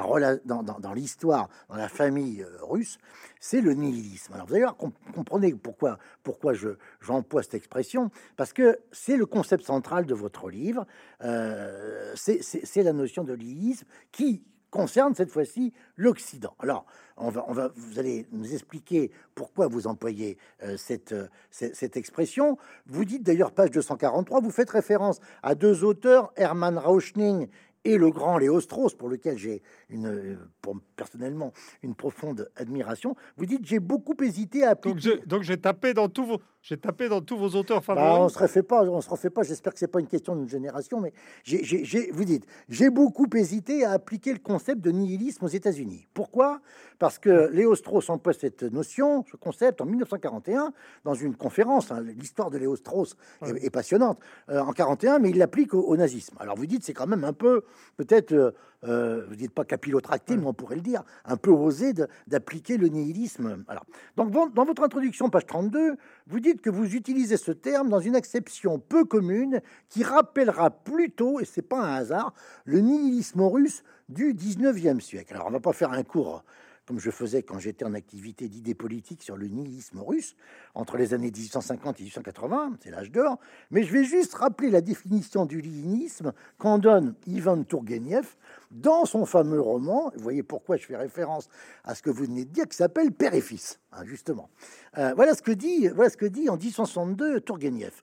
[0.95, 2.99] l'histoire, dans, la famille euh, russe,
[3.39, 4.33] c'est le nihilisme.
[4.33, 4.77] Alors, vous allez voir,
[5.15, 10.49] comprenez pourquoi, pourquoi je, j'emploie cette expression, parce que c'est le concept central de votre
[10.49, 10.87] livre,
[11.23, 14.43] euh, c'est la notion de nihilisme qui,
[14.73, 16.55] concerne cette fois-ci l'Occident.
[16.59, 16.85] Alors,
[17.17, 21.77] on va, on va, vous allez nous expliquer pourquoi vous employez euh, cette, euh, cette,
[21.77, 22.57] cette, expression.
[22.87, 27.49] Vous dites d'ailleurs, page 243, vous faites référence à deux auteurs, Hermann Rauschning
[27.85, 31.53] et le grand Léo Strauss, pour lequel j'ai une, pour, personnellement
[31.83, 33.15] une profonde admiration.
[33.37, 35.19] Vous dites j'ai beaucoup hésité à appliquer.
[35.27, 38.39] Donc j'ai tapé dans tous vos j'ai tapé dans tous vos auteurs bah, on se
[38.39, 39.43] refait pas, on se refait pas.
[39.43, 43.85] J'espère que c'est pas une question d'une génération, mais j'ai, vous dites j'ai beaucoup hésité
[43.85, 46.07] à appliquer le concept de nihilisme aux États-Unis.
[46.15, 46.61] Pourquoi?
[47.01, 50.73] Parce que Léo Strauss emploie cette notion, ce concept en 1941
[51.05, 51.91] dans une conférence.
[51.91, 52.01] Hein.
[52.17, 56.37] L'histoire de Léo Strauss est, passionnante euh, en 41, mais il l'applique au, nazisme.
[56.39, 57.65] Alors vous dites c'est quand même un peu
[57.97, 58.53] peut-être euh,
[58.85, 61.93] euh, vous dites pas capillotracté, mais on pourrait le dire, un peu osé
[62.27, 63.65] d'appliquer le nihilisme.
[63.69, 63.85] Alors,
[64.17, 68.17] donc, dans votre introduction, page 32, vous dites que vous utilisez ce terme dans une
[68.17, 74.35] acception peu commune qui rappellera plutôt, et c'est pas un hasard, le nihilisme russe du
[74.35, 75.35] 19e siècle.
[75.35, 76.45] Alors, on va pas faire un cours
[76.87, 80.37] comme je faisais quand j'étais en activité d'idées politiques sur le nihilisme russe,
[80.75, 83.39] entre les années 1850 et 1880, c'est l'âge d'or,
[83.71, 88.37] mais je vais juste rappeler la définition du nihilisme qu'en donne Ivan Tourgueniev
[88.71, 91.49] dans son fameux roman, vous voyez pourquoi je fais référence
[91.85, 94.51] à ce que vous venez de dire, qui s'appelle Père et Fils, hein, justement.
[94.99, 98.03] Euh, voilà, ce que dit, voilà ce que dit en 1862 Tourgueniev.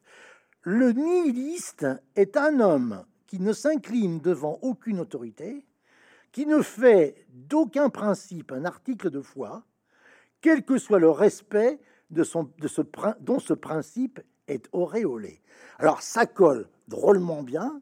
[0.61, 5.65] Le nihiliste est un homme qui ne s'incline devant aucune autorité,
[6.32, 9.63] qui ne fait d'aucun principe un article de foi,
[10.41, 12.82] quel que soit le respect de son, de ce,
[13.19, 15.41] dont ce principe est auréolé.
[15.77, 17.82] Alors ça colle drôlement bien,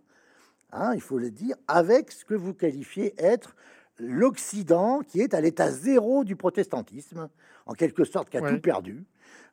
[0.71, 3.55] hein, il faut le dire, avec ce que vous qualifiez être
[3.99, 7.29] l'Occident qui est à l'état zéro du protestantisme,
[7.65, 9.05] en quelque sorte qui a tout perdu,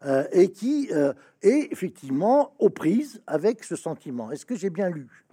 [0.05, 4.31] euh, et qui euh, est effectivement aux prises avec ce sentiment.
[4.31, 5.24] Est-ce que j'ai bien lu?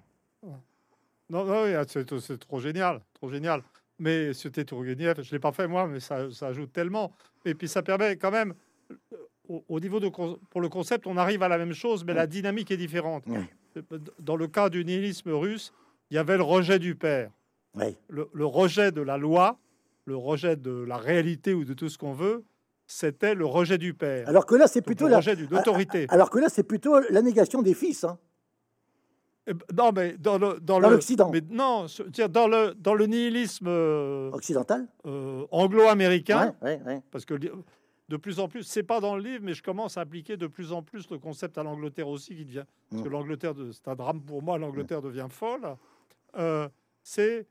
[1.32, 3.64] Non, non c'est trop génial, trop génial.
[4.00, 7.14] Mais c'était Tourgueniev, je l'ai pas fait moi, mais ça, ajoute tellement.
[7.46, 8.54] Et puis ça permet quand même,
[9.48, 12.72] au, niveau de pour le concept, on arrive à la même chose, mais la dynamique
[12.72, 13.24] est différente.
[14.20, 15.72] Dans le cas du nihilisme russe,
[16.10, 17.32] il y avait le rejet du père,
[18.10, 19.58] le, le, rejet de la loi,
[20.06, 22.44] le rejet de la réalité ou de tout ce qu'on veut.
[22.88, 24.28] C'était le rejet du père.
[24.28, 26.08] Alors que là, c'est plutôt le rejet d'une autorité.
[26.10, 28.04] Alors que là, c'est plutôt la négation des fils.
[28.04, 28.18] Hein.
[29.48, 31.32] Eh ben, non, mais dans le dans, l'Occident.
[31.32, 31.88] Mais non,
[32.30, 36.56] dans le dans le nihilisme euh, occidental, euh, anglo-américain,
[37.10, 40.02] parce que de plus en plus, c'est pas dans le livre, mais je commence à
[40.02, 43.12] appliquer de plus en plus le concept à l'Angleterre aussi, qui devient parce que mm.
[43.12, 45.76] l'Angleterre, c'est un drame pour moi, l'Angleterre devient folle.
[46.38, 46.70] Euh,
[47.04, 47.48] c'est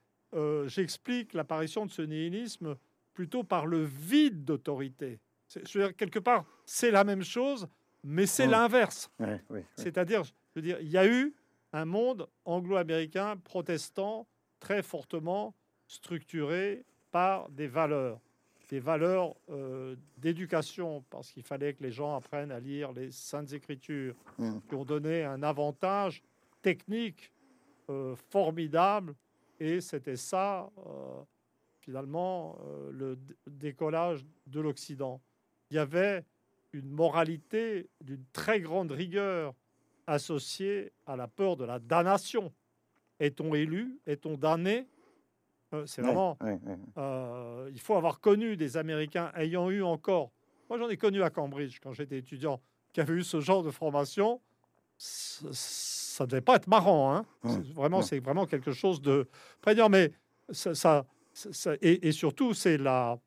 [0.66, 2.76] j'explique l'apparition de ce nihilisme
[3.14, 5.18] plutôt par le vide d'autorité.
[5.97, 7.66] Quelque part, c'est la même chose,
[8.05, 8.51] mais c'est mm.
[8.51, 9.11] l'inverse.
[9.74, 11.34] C'est-à-dire, je veux dire, il y a eu
[11.73, 14.27] un monde anglo-américain protestant
[14.59, 15.55] très fortement
[15.87, 18.21] structuré par des valeurs,
[18.68, 23.53] des valeurs euh, d'éducation, parce qu'il fallait que les gens apprennent à lire les saintes
[23.53, 24.59] écritures, mm.
[24.68, 26.23] qui ont donné un avantage
[26.62, 27.33] technique
[27.89, 29.14] euh, formidable,
[29.59, 31.23] et c'était ça, euh,
[31.81, 32.59] finalement,
[32.93, 35.21] le décollage de l'Occident.
[35.71, 36.25] Il y avait
[36.73, 39.55] une moralité d'une très grande rigueur
[40.07, 42.53] associé à la peur de la damnation.
[43.18, 43.98] Est-on élu?
[44.07, 44.86] Est-on damné?
[45.74, 46.36] Euh, C'est vraiment.
[46.98, 50.30] Euh, il faut avoir connu des Américains ayant eu encore.
[50.68, 52.61] Moi, j'en ai connu à Cambridge quand j'étais étudiant,
[52.92, 54.40] qui avaient eu ce genre de formation.
[54.96, 57.14] ça devait pas être marrant.
[57.14, 57.24] Hein.
[57.74, 59.28] Vraiment, c'est vraiment quelque chose de
[59.61, 59.88] prégnant.
[59.88, 60.12] Mais
[60.51, 61.05] ça, ça,
[61.80, 63.18] et, surtout, c'est la.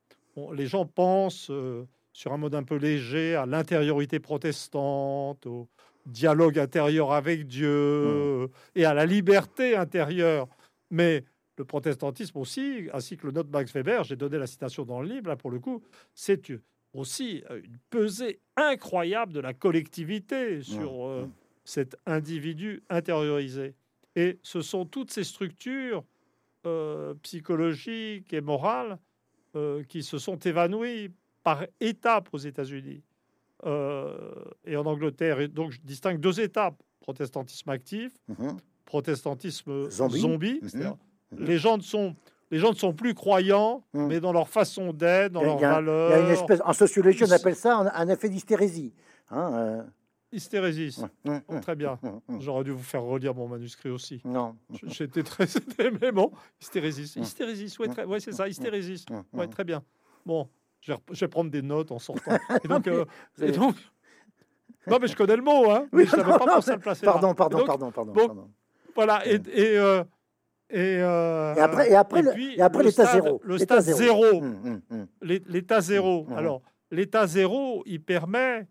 [0.54, 5.68] les gens pensent euh, sur un mode un peu léger à l'intériorité protestante, au
[6.06, 10.48] dialogue intérieur avec Dieu et à la liberté intérieure.
[10.92, 11.24] Mais
[11.58, 15.08] le protestantisme aussi, ainsi que le note Max Weber, j'ai donné la citation dans le
[15.08, 15.84] livre, là pour le coup,
[16.14, 16.52] c'est
[16.94, 21.28] aussi une pesée incroyable de la collectivité sur euh,
[21.64, 23.76] cet individu intériorisé.
[24.16, 26.04] Et ce sont toutes ces structures
[26.66, 29.00] euh, psychologiques et morales
[29.56, 31.12] euh, qui se sont évanouies
[31.44, 33.04] par étapes aux États-Unis
[33.66, 35.40] et en Angleterre.
[35.40, 38.58] Et donc, je distingue deux étapes protestantisme actif, mhm.
[38.86, 40.96] protestantisme zombie, mhm.
[41.38, 42.16] Les gens ne sont
[42.52, 46.12] les gens ne sont plus croyants, mais dans leur façon d'être, dans leurs valeurs.
[46.12, 48.94] Il y a une espèce, en sociologie, on appelle ça un, effet d'hystérésie.
[49.32, 49.84] Hein, euh.
[50.32, 51.02] Hystérésie.
[51.26, 52.00] Oh, très bien.
[52.40, 54.22] J'aurais dû vous faire relire mon manuscrit aussi.
[54.24, 54.56] Non.
[54.84, 55.48] J'étais très.
[56.02, 57.12] Mais bon, hystérésie.
[57.20, 59.04] Hystérésie, ouais c'est ça, hystérésie.
[59.32, 59.84] Ouais, très bien.
[60.24, 60.48] Bon,
[60.86, 62.38] je vais, prendre des notes en sortant.
[62.64, 63.06] Et donc, euh,
[63.56, 63.76] donc...
[64.86, 65.88] Non, mais je connais le mot, hein.
[65.94, 67.06] Oui, je pas pensé à le placer.
[67.06, 68.50] Pardon, pardon, pardon, pardon, pardon.
[68.94, 70.04] Voilà, et, et euh,
[70.74, 72.22] euh, et, après, et après,
[72.58, 73.42] et après l'état zéro.
[73.44, 74.26] Le stade zéro.
[74.26, 75.08] Hum, hum, hum.
[75.22, 76.28] L'état zéro.
[76.36, 76.62] Alors,
[76.92, 78.68] l'état zéro, il permet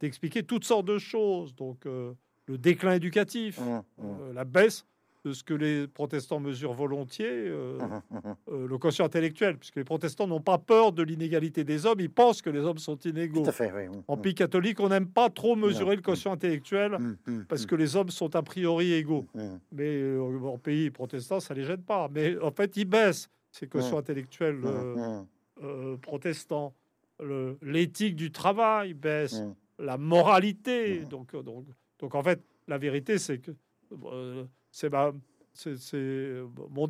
[0.00, 1.54] d'expliquer toutes sortes de choses.
[1.54, 2.12] Donc, euh,
[2.46, 3.60] le déclin éducatif,
[4.02, 4.84] euh, la baisse
[5.24, 8.00] de ce que les protestants mesurent volontiers, euh, hum,
[8.48, 12.10] euh, le quotient intellectuel, puisque les protestants n'ont pas peur de l'inégalité des hommes, ils
[12.10, 13.42] pensent que les hommes sont inégaux.
[13.42, 16.98] Tout à fait, En pays catholique, on n'aime pas trop mesurer le quotient intellectuel,
[17.48, 19.26] parce que les hommes sont a priori égaux.
[19.72, 22.08] Mais euh, en pays protestant, ça les gêne pas.
[22.12, 24.60] Mais en fait, ils baissent ces quotients intellectuels
[26.02, 26.74] protestants.
[27.62, 29.42] L'éthique du travail baisse,
[29.78, 31.00] la moralité.
[31.06, 31.64] Donc, donc,
[31.98, 33.52] donc, en fait, la vérité, c'est que
[34.74, 34.90] c'est
[36.74, 36.88] mon,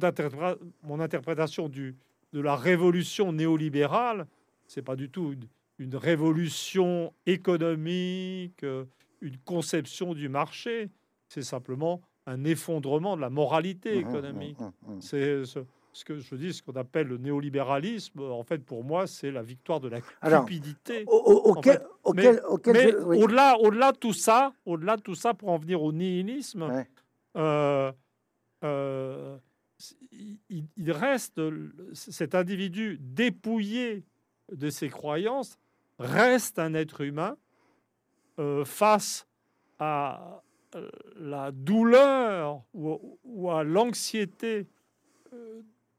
[0.83, 1.95] mon, interprétation du,
[2.33, 4.27] de la révolution néolibérale.
[4.67, 5.35] C'est pas du tout
[5.79, 8.87] une, révolution économique, euh,
[9.21, 10.89] une conception du marché.
[11.29, 14.61] C'est simplement un effondrement de la moralité mmh, mmh, économique.
[14.61, 18.19] Mmh, c'est ce, que je dis, ce qu'on appelle le néolibéralisme.
[18.21, 21.05] En fait, pour moi, c'est la victoire de la cupidité.
[22.15, 26.87] mais, au-delà, au-delà de tout ça, au-delà de tout ça, pour en venir au nihilisme.
[27.37, 27.93] Euh,
[28.63, 29.37] euh,
[30.51, 31.41] il, reste
[31.93, 34.05] cet individu dépouillé
[34.53, 35.59] de ses croyances
[35.99, 37.37] reste un être humain
[38.39, 39.27] euh, face
[39.79, 40.43] à
[41.17, 44.67] la douleur ou, à l'anxiété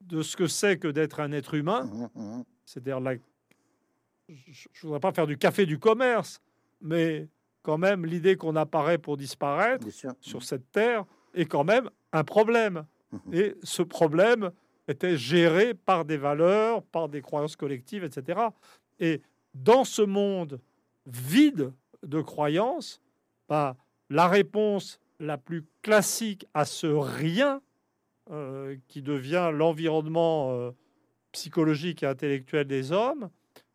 [0.02, 1.86] de ce que c'est que d'être un être humain.
[1.86, 2.44] Mmh, mmh, mmh.
[2.66, 3.16] C'est-à-dire, la...
[4.28, 6.42] je ne voudrais pas faire du café du commerce,
[6.82, 7.28] mais
[7.66, 9.88] quand même l'idée qu'on apparaît pour disparaître
[10.22, 11.06] sur cette terre
[11.36, 12.86] est quand même un problème.
[13.12, 13.34] Mhm.
[13.34, 14.52] Et ce problème
[14.88, 18.40] était géré par des valeurs, par des croyances collectives, etc.
[19.00, 19.22] Et
[19.54, 20.60] dans ce monde
[21.06, 21.72] vide
[22.04, 23.02] de croyances,
[23.48, 23.76] bah,
[24.10, 27.62] la réponse la plus classique à ce rien
[28.32, 30.72] euh, qui devient l'environnement euh,
[31.32, 33.30] psychologique et intellectuel des hommes,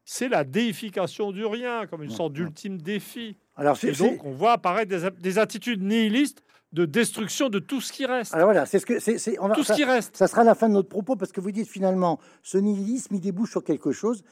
[0.04, 3.36] c'est la déification du rien, comme une sorte d'ultime défi.
[3.60, 6.42] Alors, et donc, on voit apparaître des, des attitudes nihilistes
[6.72, 8.32] de destruction de tout ce qui reste.
[8.32, 9.16] Alors voilà, c'est ce que c'est.
[9.54, 10.16] Tout ce qui reste.
[10.16, 13.20] Ça sera la fin de notre propos parce que vous dites finalement, ce nihilisme, il
[13.20, 14.22] débouche sur quelque chose.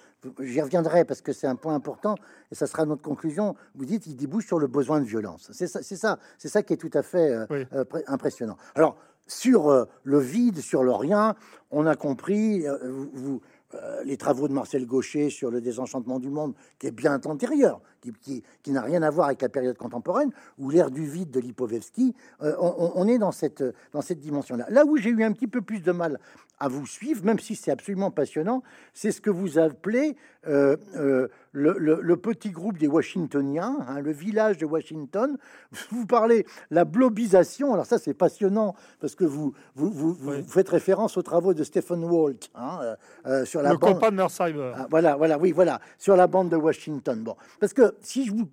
[0.41, 2.15] J'y reviendrai parce que c'est un point important
[2.51, 3.55] et ça sera notre conclusion.
[3.75, 5.51] Vous dites, il débouche sur le besoin de violence.
[5.53, 8.57] C'est ça, c'est ça, c'est ça qui est tout à fait euh, euh, impressionnant.
[8.77, 11.35] Alors sur euh, le vide, sur le rien,
[11.71, 12.65] on a compris.
[13.13, 13.43] vous
[13.75, 17.83] euh, les travaux de Marcel Gaucher sur le désenchantement du monde, qui est bien antérieur,
[18.21, 22.15] qui, n'a rien à voir avec la période contemporaine, ou l'ère du vide de Lipovetsky,
[22.43, 24.67] euh, on, est dans cette, dans cette dimension-là.
[24.69, 26.19] Là où j'ai eu un petit peu plus de mal
[26.61, 31.29] à vous suivre, même si c'est absolument passionnant, c'est ce que vous appelez euh, euh,
[31.53, 35.37] le, petit groupe des Washingtoniens, hein, le village de Washington.
[35.91, 37.75] Vous parlez la blobisation.
[37.75, 42.05] Alors ça, c'est passionnant parce que vous vous, vous, faites référence aux travaux de Stephen
[42.05, 42.97] Walt hein,
[43.27, 43.99] euh, sur la le bande.
[43.99, 47.23] de ah, voilà, voilà, oui, voilà, sur la bande de Washington.
[47.23, 48.49] Bon, parce que si je vous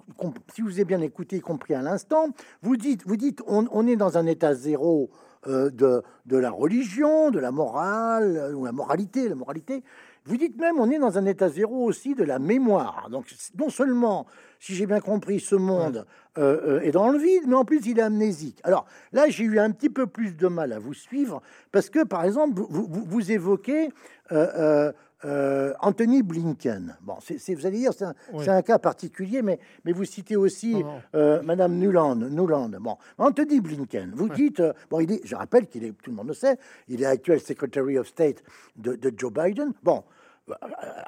[0.54, 2.30] si vous ai bien écouté, compris à l'instant,
[2.62, 5.10] vous dites vous dites on, on est dans un état zéro
[5.48, 9.84] euh, de, de, la religion, de la morale, euh, ou la moralité, la moralité.
[10.26, 13.10] Vous dites même, on est dans un état zéro aussi de la mémoire.
[13.12, 13.28] Donc,
[13.60, 14.26] non seulement,
[14.60, 16.08] si j'ai bien compris, ce monde
[16.40, 18.60] euh, est dans le vide, mais en plus, il est amnésique.
[18.64, 22.04] Alors là, j'ai eu un petit peu plus de mal à vous suivre, parce que,
[22.04, 23.90] par exemple, vous, vous, évoquez
[24.32, 24.92] euh,
[25.24, 26.98] Anthony Blinken.
[27.02, 30.84] Bon, c'est, vous allez dire, c'est un, cas particulier, mais, mais vous citez aussi
[31.16, 32.16] euh, Madame Nuland.
[32.16, 32.70] Nuland.
[32.80, 36.16] Bon, Anthony Blinken, vous dites, euh, bon, il est, je rappelle qu'il est, tout le
[36.16, 36.58] monde le sait,
[36.88, 38.44] il est actuel Secretary of State
[38.76, 39.74] de, de Joe Biden.
[39.84, 40.04] Bon,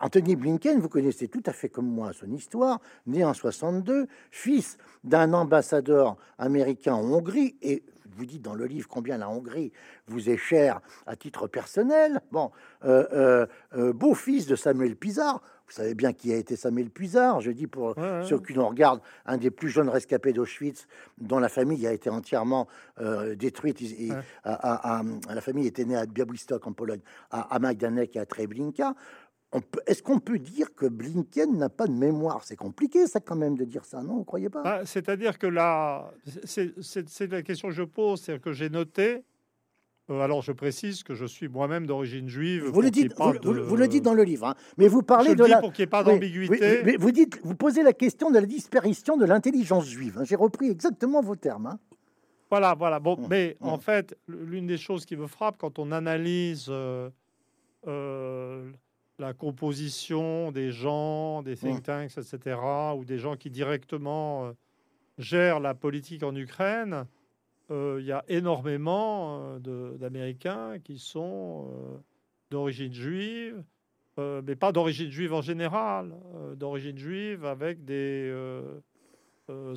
[0.01, 4.77] Anthony Blinken, vous connaissez tout à fait comme moi son histoire, né en 62, fils
[5.03, 7.83] d'un ambassadeur américain en Hongrie, et
[8.17, 9.71] vous dites dans le livre combien la Hongrie
[10.07, 12.19] vous est chère à titre personnel.
[12.31, 12.51] Bon,
[12.83, 13.45] euh, euh,
[13.77, 15.41] euh, beau-fils de Samuel Pizarre.
[15.67, 17.41] Vous savez bien qui a été Samuel Pizarre.
[17.41, 17.93] Je dis pour
[18.23, 20.87] ceux qui nous regardent, un des plus jeunes rescapés d'Auschwitz,
[21.17, 22.69] dont la famille a été entièrement
[23.35, 23.81] détruite.
[24.45, 27.01] la famille était née à Białystok en Pologne,
[27.31, 28.95] à, à Majdanek et à Treblinka.
[29.85, 32.43] Est-ce qu'on peut dire que Blinken n'a pas de mémoire?
[32.43, 34.61] C'est compliqué, ça, quand même, de dire ça, non Vous croyez pas?
[34.61, 36.11] Bah, C'est-à-dire que là,
[36.43, 39.23] c'est la question que je pose, c'est que j'ai noté.
[40.09, 42.65] Euh, alors, je précise que je suis moi-même d'origine juive.
[42.65, 44.55] Vous le, dites, vous, le dites dans le livre, hein.
[44.77, 45.59] mais vous parlez de la.
[45.59, 46.97] pour qu'il n'y ait pas d'ambiguïté.
[46.97, 50.17] vous dites, vous posez la question de la disparition de l'intelligence juive.
[50.17, 50.23] Hein.
[50.23, 51.67] J'ai repris exactement vos termes.
[51.67, 51.79] Hein.
[52.49, 52.99] Voilà, voilà.
[52.99, 53.81] Bon, mmh, mais en mmh.
[53.81, 57.09] fait, l'une des choses qui me frappe quand on analyse euh,
[57.87, 58.71] euh,
[59.19, 62.57] la composition des gens, des think tanks, etc.,
[62.95, 64.51] ou des gens qui directement euh,
[65.17, 67.05] gèrent la politique en Ukraine,
[67.71, 71.67] euh, il y a énormément euh, d'Américains qui sont
[72.49, 73.63] d'origine juive,
[74.17, 76.11] mais pas d'origine juive en général,
[76.55, 78.33] d'origine juive avec des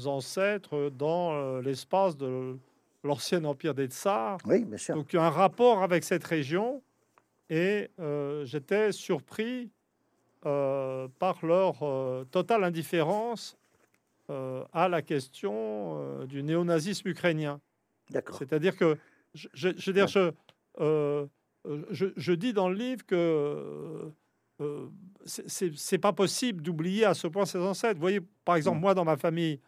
[0.06, 2.56] ancêtres dans l'espace de
[3.04, 4.38] l'ancien empire des Tsars.
[4.46, 4.94] Oui, bien sûr.
[4.94, 6.82] Donc il y a un rapport avec cette région
[7.50, 9.70] et euh, j'étais surpris
[10.46, 13.58] euh, par leur euh, totale indifférence
[14.72, 17.60] à la question du néonazisme ukrainien.
[18.10, 18.36] D'accord.
[18.38, 18.96] C'est-à-dire que
[19.34, 19.72] je, je,
[21.90, 24.08] je, je, dis dans le livre que
[25.26, 27.96] c'est pas possible d'oublier à ce point ses ancêtres.
[27.96, 29.58] Vous voyez, par exemple, moi dans ma famille,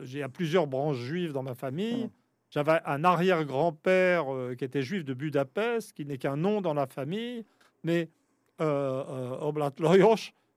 [0.00, 2.08] j'ai plusieurs branches juives dans ma famille.
[2.50, 6.86] J'avais un arrière-grand-père euh, qui était juif de Budapest, qui n'est qu'un nom dans la
[6.86, 7.44] famille,
[7.84, 8.08] mais
[8.60, 9.70] euh, euh Oblat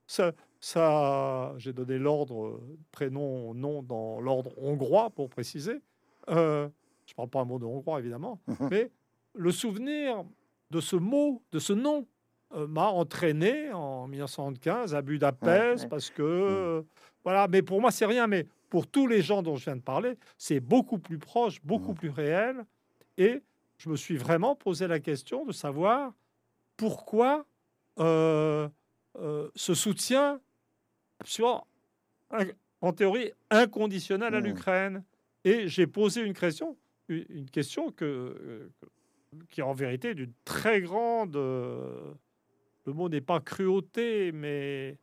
[0.07, 5.81] ça, ça j'ai donné l'ordre, euh, prénom, nom dans l'ordre hongrois pour préciser.
[6.27, 8.39] je ne parle pas un mot de hongrois évidemment,
[8.71, 8.89] mais
[9.35, 10.23] le souvenir
[10.71, 12.07] de ce mot, de ce nom,
[12.53, 16.85] m'a entraîné en 1975 à Budapest parce que mhm.
[17.23, 17.47] voilà.
[17.47, 20.17] Mais pour moi c'est rien, mais pour tous les gens dont je viens de parler,
[20.37, 21.95] c'est beaucoup plus proche, beaucoup mmh.
[21.95, 22.65] plus réel.
[23.17, 23.43] Et
[23.77, 26.13] je me suis vraiment posé la question de savoir
[26.77, 27.45] pourquoi
[27.99, 28.69] euh,
[29.19, 30.39] euh, ce soutien
[31.19, 31.67] absolument,
[32.79, 34.45] en théorie, inconditionnel à mmh.
[34.45, 35.03] l'Ukraine.
[35.43, 36.77] Et j'ai posé une question,
[37.09, 38.69] une question que, euh,
[39.49, 44.97] qui est en vérité d'une très grande, le mot n'est pas cruauté, mais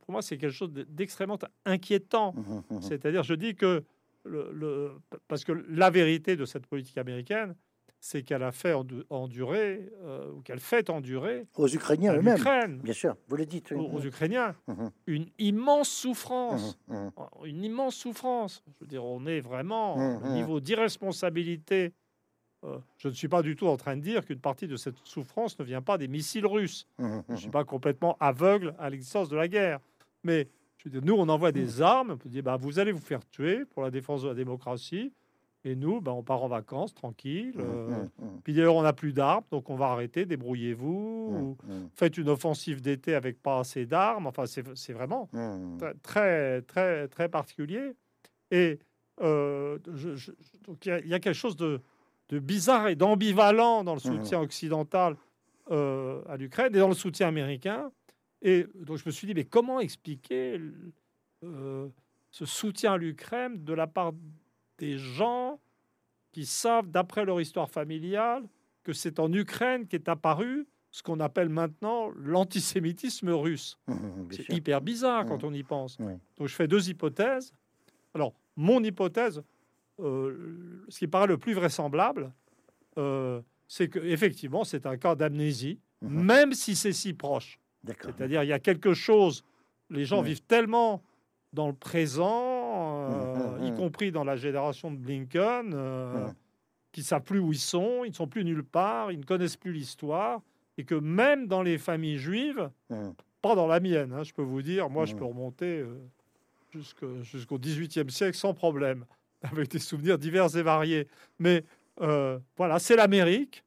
[0.00, 2.32] pour moi c'est quelque chose d'extrêmement inquiétant.
[2.32, 2.82] Mmh, mmh, mmh.
[2.82, 3.84] C'est-à-dire, je dis que
[4.24, 4.92] le,
[5.26, 7.54] parce que la vérité de cette politique américaine,
[8.00, 8.74] c'est qu'elle a fait
[9.10, 12.78] endurer euh, ou qu'elle fait endurer aux Ukrainiens eux-mêmes.
[12.78, 13.72] Bien sûr, vous le dites.
[13.72, 14.54] Aux, Ukrainiens,
[15.06, 16.78] une immense souffrance,
[17.44, 18.62] une immense souffrance.
[18.66, 21.92] Je veux dire, on est vraiment au niveau d'irresponsabilité
[22.64, 24.96] euh, je ne suis pas du tout en train de dire qu'une partie de cette
[25.04, 26.88] souffrance ne vient pas des missiles russes.
[26.98, 27.52] Mmh, mmh, je ne suis mmh.
[27.52, 29.78] pas complètement aveugle à l'existence de la guerre.
[30.24, 30.48] Mais
[30.78, 33.00] je veux dire, nous, on envoie des armes, on peut dire, bah, vous allez vous
[33.00, 35.12] faire tuer pour la défense de la démocratie.
[35.64, 37.54] Et nous, bah, on part en vacances tranquille.
[37.58, 38.06] Euh,
[38.42, 41.56] puis d'ailleurs, on n'a plus d'armes, donc on va arrêter, débrouillez-vous.
[41.94, 44.26] Faites une offensive d'été avec pas assez d'armes.
[44.26, 45.28] Enfin, c'est vraiment
[46.02, 47.92] très, très, très particulier.
[48.50, 48.78] Et
[49.20, 49.78] euh,
[50.84, 51.80] il y, a quelque chose de,
[52.28, 54.16] de bizarre et d'ambivalent dans le mmh.
[54.16, 55.16] soutien occidental
[55.70, 57.90] euh, à l'Ukraine et dans le soutien américain.
[58.42, 60.60] Et donc je me suis dit, mais comment expliquer
[61.44, 61.88] euh,
[62.30, 64.12] ce soutien à l'Ukraine de la part
[64.78, 65.58] des gens
[66.32, 68.44] qui savent, d'après leur histoire familiale,
[68.84, 73.78] que c'est en Ukraine qu'est apparu ce qu'on appelle maintenant l'antisémitisme russe?
[73.86, 75.98] Mmh, mmh, c'est hyper bizarre quand on y pense.
[75.98, 77.52] Donc je fais deux hypothèses.
[78.14, 79.42] Alors, mon hypothèse,
[80.00, 82.32] euh, ce qui paraît le plus vraisemblable,
[82.98, 86.22] euh, c'est qu'effectivement, c'est un cas d'amnésie, mhm.
[86.22, 87.58] même si c'est si proche.
[87.84, 89.44] C'est-à-dire, il y a quelque chose,
[89.90, 91.02] les gens vivent tellement
[91.52, 93.76] dans le présent, euh, mhm, y mhm.
[93.76, 95.70] compris dans la génération de Blinken,
[96.92, 99.24] qu'ils ne savent plus où ils sont, ils ne sont plus nulle part, ils ne
[99.24, 100.42] connaissent plus l'histoire,
[100.76, 102.70] et que même dans les familles juives,
[103.42, 105.84] pas dans la mienne, hein, je peux vous dire, moi je peux remonter
[106.70, 109.04] jusqu'au 18e siècle sans problème.
[109.42, 111.08] avec des souvenirs divers et variés.
[111.38, 111.64] Mais
[112.00, 113.64] euh, voilà, c'est l'Amérique,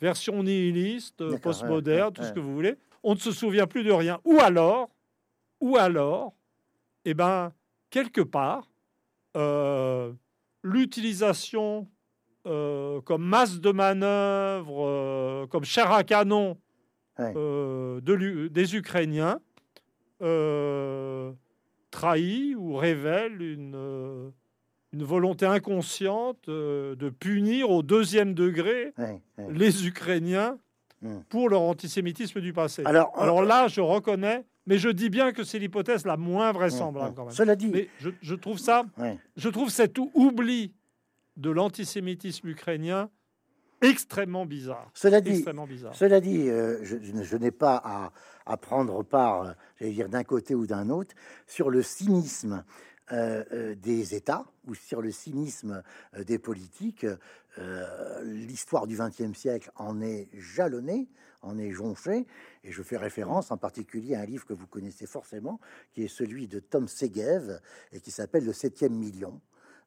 [0.00, 2.76] version nihiliste, postmoderne, tout ce que vous voulez.
[3.02, 4.20] on ne se souvient plus de rien.
[4.24, 4.90] Ou alors,
[5.60, 6.34] ou alors,
[7.04, 7.52] eh ben,
[7.90, 8.70] quelque part,
[9.36, 10.12] euh,
[10.62, 11.88] l'utilisation
[12.46, 16.56] euh, comme masse de manœuvre, comme chair à canon
[17.18, 19.40] de, des Ukrainiens,
[21.90, 24.32] trahit ou révèle une,
[24.92, 28.92] une volonté inconsciente de punir au deuxième degré
[29.48, 30.58] les Ukrainiens
[31.02, 31.20] hmm.
[31.28, 32.82] pour leur antisémitisme du passé.
[32.84, 37.14] Alors, Alors là, je reconnais mais je dis bien que c'est l'hypothèse la moins vraisemblable.
[37.16, 37.34] Quand même.
[37.34, 38.84] Cela dit, mais je, trouve ça,
[39.36, 40.74] je trouve cet oubli
[41.36, 43.10] de l'antisémitisme ukrainien
[43.82, 44.90] extrêmement bizarre.
[44.94, 45.94] Cela dit, bizarre.
[45.94, 48.12] Cela dit euh, je, n'ai pas
[48.46, 51.16] à, prendre part, euh, j'allais dire d'un côté ou d'un autre,
[51.46, 52.62] sur le cynisme
[53.12, 55.82] euh, des États ou sur le cynisme
[56.18, 57.06] des politiques.
[58.22, 61.08] L'histoire du XXe siècle en est jalonnée
[61.42, 62.26] en est jonché.
[62.64, 65.60] Et je fais référence en particulier à un livre que vous connaissez forcément,
[65.92, 67.60] qui est celui de Tom Segev
[67.92, 69.40] et qui s'appelle Le septième million.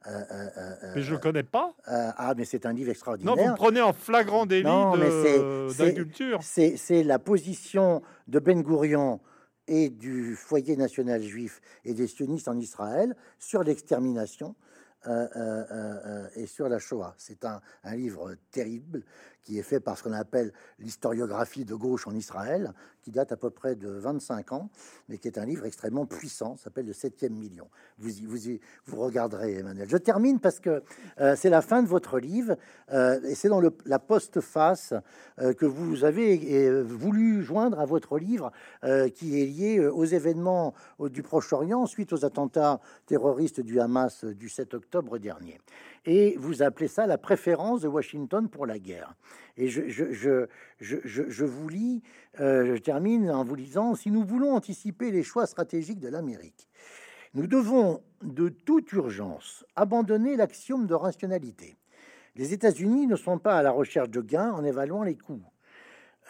[0.06, 1.74] Euh, euh, euh, mais je ne connais pas.
[1.86, 3.36] ah, mais c'est un livre extraordinaire.
[3.36, 6.40] Non, vous prenez en flagrant délit d'agriculture.
[6.44, 9.20] C'est la position de Ben Gourion
[9.68, 14.56] et du foyer national juif et des sionistes en Israël sur l'extermination
[16.36, 17.14] et sur la Shoah.
[17.18, 19.04] C'est un, un, livre terrible
[19.44, 23.38] qui est fait par ce qu'on appelle l'historiographie de gauche en Israël, qui date à
[23.38, 24.70] peu près de 25 ans,
[25.10, 27.68] mais qui est un livre extrêmement puissant, s'appelle Le Septième Million.
[27.98, 29.88] Vous y, vous regarderez, Emmanuel.
[29.90, 30.84] Je termine parce que
[31.20, 32.56] euh, c'est la fin de votre livre,
[32.92, 34.94] euh, et c'est dans la postface
[35.40, 38.52] euh, que vous avez voulu joindre à votre livre,
[39.16, 44.74] qui est lié aux événements du Proche-Orient suite aux attentats terroristes du Hamas du 7
[44.74, 45.60] octobre dernier
[46.06, 49.16] et vous appelez ça la préférence de Washington pour la guerre.
[49.58, 52.02] Et je, vous lis,
[52.40, 56.68] euh, je termine en vous lisant, si nous voulons anticiper les choix stratégiques de l'Amérique,
[57.34, 61.76] nous devons de toute urgence abandonner l'axiome de rationalité.
[62.36, 65.44] Les États-Unis ne sont pas à la recherche de gains en évaluant les coûts.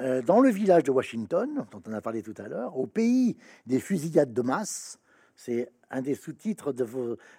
[0.01, 3.37] Euh, dans le village de Washington, dont on a parlé tout à l'heure, au pays
[3.67, 4.99] des fusillades de masse,
[5.35, 6.85] c'est un des sous-titres de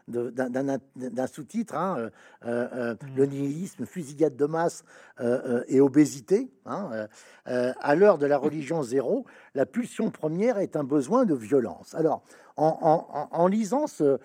[0.09, 2.11] d'un sous-titre, hein, euh,
[2.46, 4.84] euh, euh, le nihilisme, fusillade de masse
[5.68, 6.50] et obésité.
[6.66, 7.09] Hein,
[7.44, 11.94] à l'heure de la religion zéro, la pulsion première est un besoin de violence.
[11.94, 12.22] Alors,
[12.57, 14.18] en, lisant ce,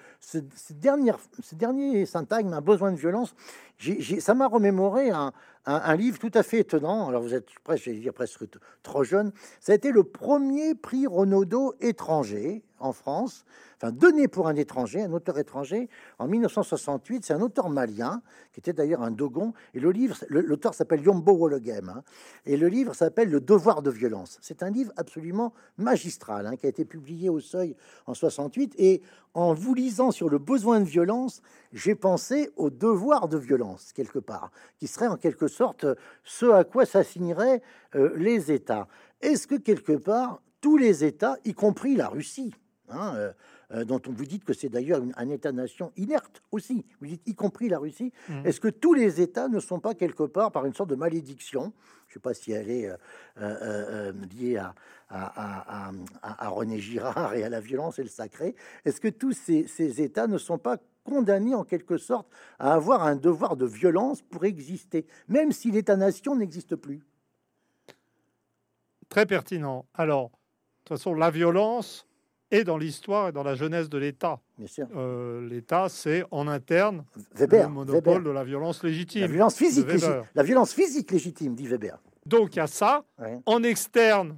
[0.72, 3.36] dernier, ce dernier syntagme, un besoin de violence,
[4.20, 5.32] ça m'a remémoré un,
[5.66, 7.08] un, livre tout à fait étonnant.
[7.08, 8.46] Alors, vous êtes presque, dire presque
[8.84, 9.32] trop jeune.
[9.60, 13.46] Ça a été le premier prix Renaudot étranger en France
[13.82, 17.26] enfin donné pour un étranger, un auteur étranger, en 1968.
[17.26, 18.22] C'est un auteur malien,
[18.52, 22.04] qui était d'ailleurs un Dogon, et le livre, l'auteur s'appelle Yombo Wologem, hein.
[22.46, 24.38] et le livre s'appelle Le devoir de violence.
[24.42, 25.19] C'est un livre absolument
[25.78, 27.76] magistral, hein, qui a été publié au Seuil
[28.08, 29.02] en 68, et
[29.34, 31.42] en vous lisant sur le besoin de violence,
[31.72, 35.86] j'ai pensé au devoir de violence, quelque part, qui serait en quelque sorte
[36.24, 37.62] ce à quoi s'assigneraient
[37.96, 38.88] euh, les États.
[39.22, 42.54] Est-ce que quelque part, tous les États, y compris la Russie,
[42.90, 43.32] hein, euh,
[43.72, 47.36] euh, dont on vous dit que c'est d'ailleurs un État-nation inerte aussi, vous dites y
[47.36, 48.12] compris la Russie.
[48.28, 48.46] Mmh.
[48.46, 51.72] Est-ce que tous les États ne sont pas quelque part par une sorte de malédiction
[52.08, 52.98] Je ne sais pas si elle est euh,
[53.38, 54.74] euh, liée à,
[55.10, 55.92] à,
[56.50, 58.56] René Girard et à la violence et le sacré.
[58.86, 62.28] Est-ce que tous ces, ces États ne sont pas condamnés en quelque sorte
[62.60, 67.02] à avoir un devoir de violence pour exister, même si l'État-nation n'existe plus?
[69.10, 69.86] Très pertinent.
[69.96, 70.36] Alors, de
[70.86, 72.08] toute façon, la violence,
[72.52, 74.40] et dans l'histoire et dans la jeunesse de l'État.
[74.96, 77.06] Euh, L'État, c'est en interne
[77.36, 79.22] Weber, le monopole de la violence légitime.
[79.22, 79.88] La violence physique,
[80.36, 82.00] la violence physique légitime, dit Weber.
[82.26, 83.04] Donc il y a ça.
[83.46, 84.38] En externe,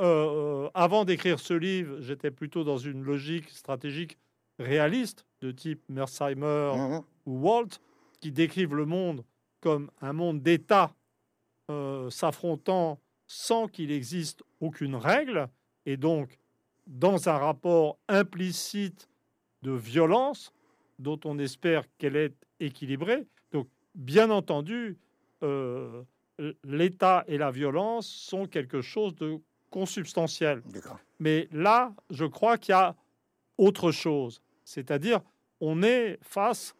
[0.00, 4.18] euh, euh, avant d'écrire ce livre, j'étais plutôt dans une logique stratégique
[4.58, 7.02] réaliste de type Mersheimer mhm.
[7.26, 7.78] ou Walt,
[8.20, 9.24] qui décrivent le monde
[9.60, 10.94] comme un monde d'État
[12.10, 15.48] s'affrontant sans qu'il existe aucune règle,
[15.84, 16.38] et donc
[16.86, 19.08] dans un rapport implicite
[19.62, 20.52] de violence
[20.98, 23.26] dont on espère qu'elle est équilibrée.
[23.52, 24.96] Donc, bien entendu,
[25.42, 26.02] euh,
[26.64, 29.40] l'État et la violence sont quelque chose de
[29.76, 30.62] consubstantiel.
[31.20, 32.94] Mais là, je crois qu'il y a
[33.58, 34.40] autre chose.
[34.64, 35.20] C'est-à-dire,
[35.60, 36.74] on est face...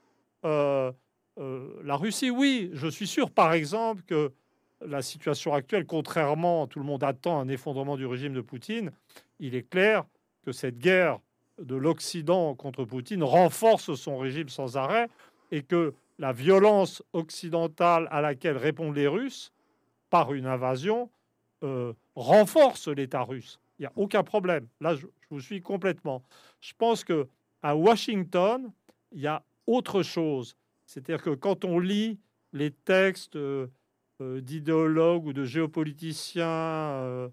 [0.47, 0.91] Euh,
[1.39, 4.33] euh, la Russie, oui, je suis sûr, par exemple, que
[4.81, 8.91] la situation actuelle, contrairement, tout le monde attend un effondrement du régime de Poutine,
[9.41, 10.05] il est clair
[10.47, 11.19] que cette guerre
[11.61, 15.11] de l'Occident contre Poutine renforce son régime sans arrêt
[15.51, 19.53] et que la violence occidentale à laquelle répondent les Russes
[20.09, 21.11] par une invasion
[21.63, 23.59] euh, renforce l'État russe.
[23.79, 24.67] Il n'y a aucun problème.
[24.81, 26.23] Là, je, vous suis complètement.
[26.61, 27.29] Je pense que
[27.63, 28.71] à Washington,
[29.13, 30.57] il y a autre chose.
[30.87, 32.19] C'est-à-dire que quand on lit
[32.53, 33.67] les textes euh,
[34.21, 37.31] euh, d'idéologues ou de géopoliticiens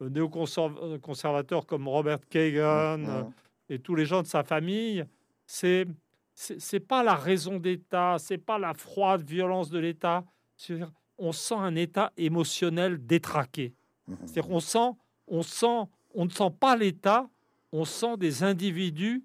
[0.00, 3.32] néoconservateurs comme Robert Kagan mmh, mmh.
[3.70, 5.04] et tous les gens de sa famille,
[5.46, 5.86] c'est
[6.34, 10.24] c'est pas la raison d'État, c'est pas la froide violence de l'État.
[11.18, 13.74] On sent un état émotionnel détraqué.
[14.06, 14.90] Mmh, C'est-à-dire qu'on sent
[15.26, 17.28] on, sent, on ne sent pas l'État,
[17.72, 19.24] on sent des individus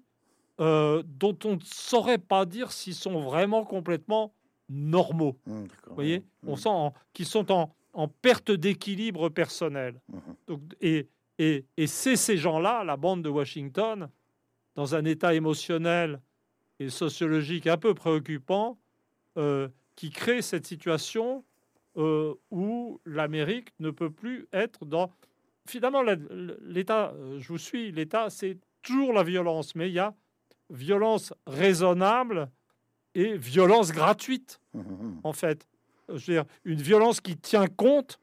[0.60, 4.32] euh, dont on ne saurait pas dire s'ils sont vraiment complètement
[4.68, 5.36] normaux.
[5.46, 6.58] Mmh, Vous voyez, on mmh.
[6.58, 10.00] sent qu'ils sont en, en perte d'équilibre personnel.
[10.46, 14.08] Donc, et, et, et c'est ces gens-là, la bande de Washington,
[14.74, 16.20] dans un état émotionnel
[16.78, 18.78] et sociologique un peu préoccupant,
[19.36, 21.44] euh, qui crée cette situation
[21.96, 25.10] euh, où l'Amérique ne peut plus être dans
[25.70, 30.14] finalement, l'État, euh, je vous suis, l'État, c'est toujours la violence, mais il y a
[30.68, 32.50] violence raisonnable
[33.14, 35.20] et violence gratuite, mmh, mmh.
[35.24, 35.66] en fait.
[36.08, 38.18] Je veux dire, une violence qui tient compte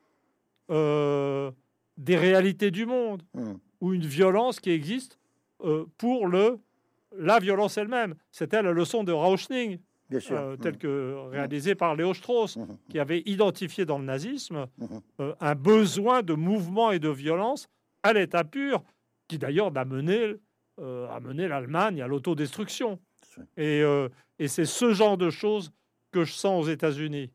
[0.70, 1.52] euh,
[1.98, 3.24] des réalités du monde,
[3.80, 5.18] ou une violence qui existe
[5.64, 6.60] euh, pour le,
[7.18, 8.16] la violence elle-même.
[8.32, 9.80] C'était la leçon de Rauschning,
[10.12, 10.78] euh, tel mmh.
[10.78, 12.78] que réalisé par Léo Strauss, mmh, mmh.
[12.90, 14.68] qui avait identifié dans le nazisme
[15.20, 17.68] euh, un besoin de mouvement et de violence
[18.04, 18.84] à l'état pur,
[19.28, 20.36] qui d'ailleurs a mené,
[20.80, 23.00] euh, a mené l'Allemagne à l'autodestruction.
[23.56, 23.84] Et,
[24.40, 25.72] et c'est ce genre de choses
[26.12, 27.30] que je sens aux États-Unis.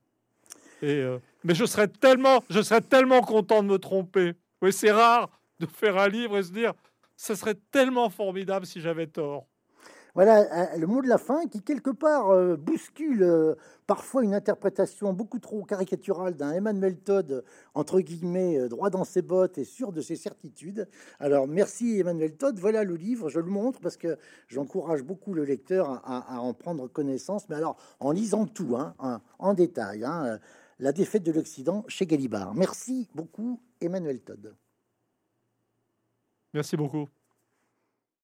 [0.82, 1.04] Et,
[1.44, 4.32] mais je serais tellement, je serais tellement content de me tromper.
[4.62, 6.72] Oui, c'est rare de faire un livre et se dire,
[7.16, 9.46] ce serait tellement formidable si j'avais tort.
[10.14, 13.54] Voilà le mot de la fin qui, quelque part, euh, bouscule euh,
[13.86, 17.44] parfois une interprétation beaucoup trop caricaturale d'un Emmanuel Todd,
[17.74, 20.86] entre guillemets, euh, droit dans ses bottes et sûr de ses certitudes.
[21.18, 22.58] Alors, merci Emmanuel Todd.
[22.58, 26.88] Voilà le livre, je le montre parce que j'encourage beaucoup le lecteur à, en prendre
[26.88, 30.04] connaissance, mais alors en lisant tout, hein, en détail.
[30.04, 30.38] Hein,
[30.78, 32.54] la défaite de l'Occident chez Galibard.
[32.54, 34.54] Merci beaucoup, Emmanuel Todd.
[36.52, 37.08] Merci beaucoup.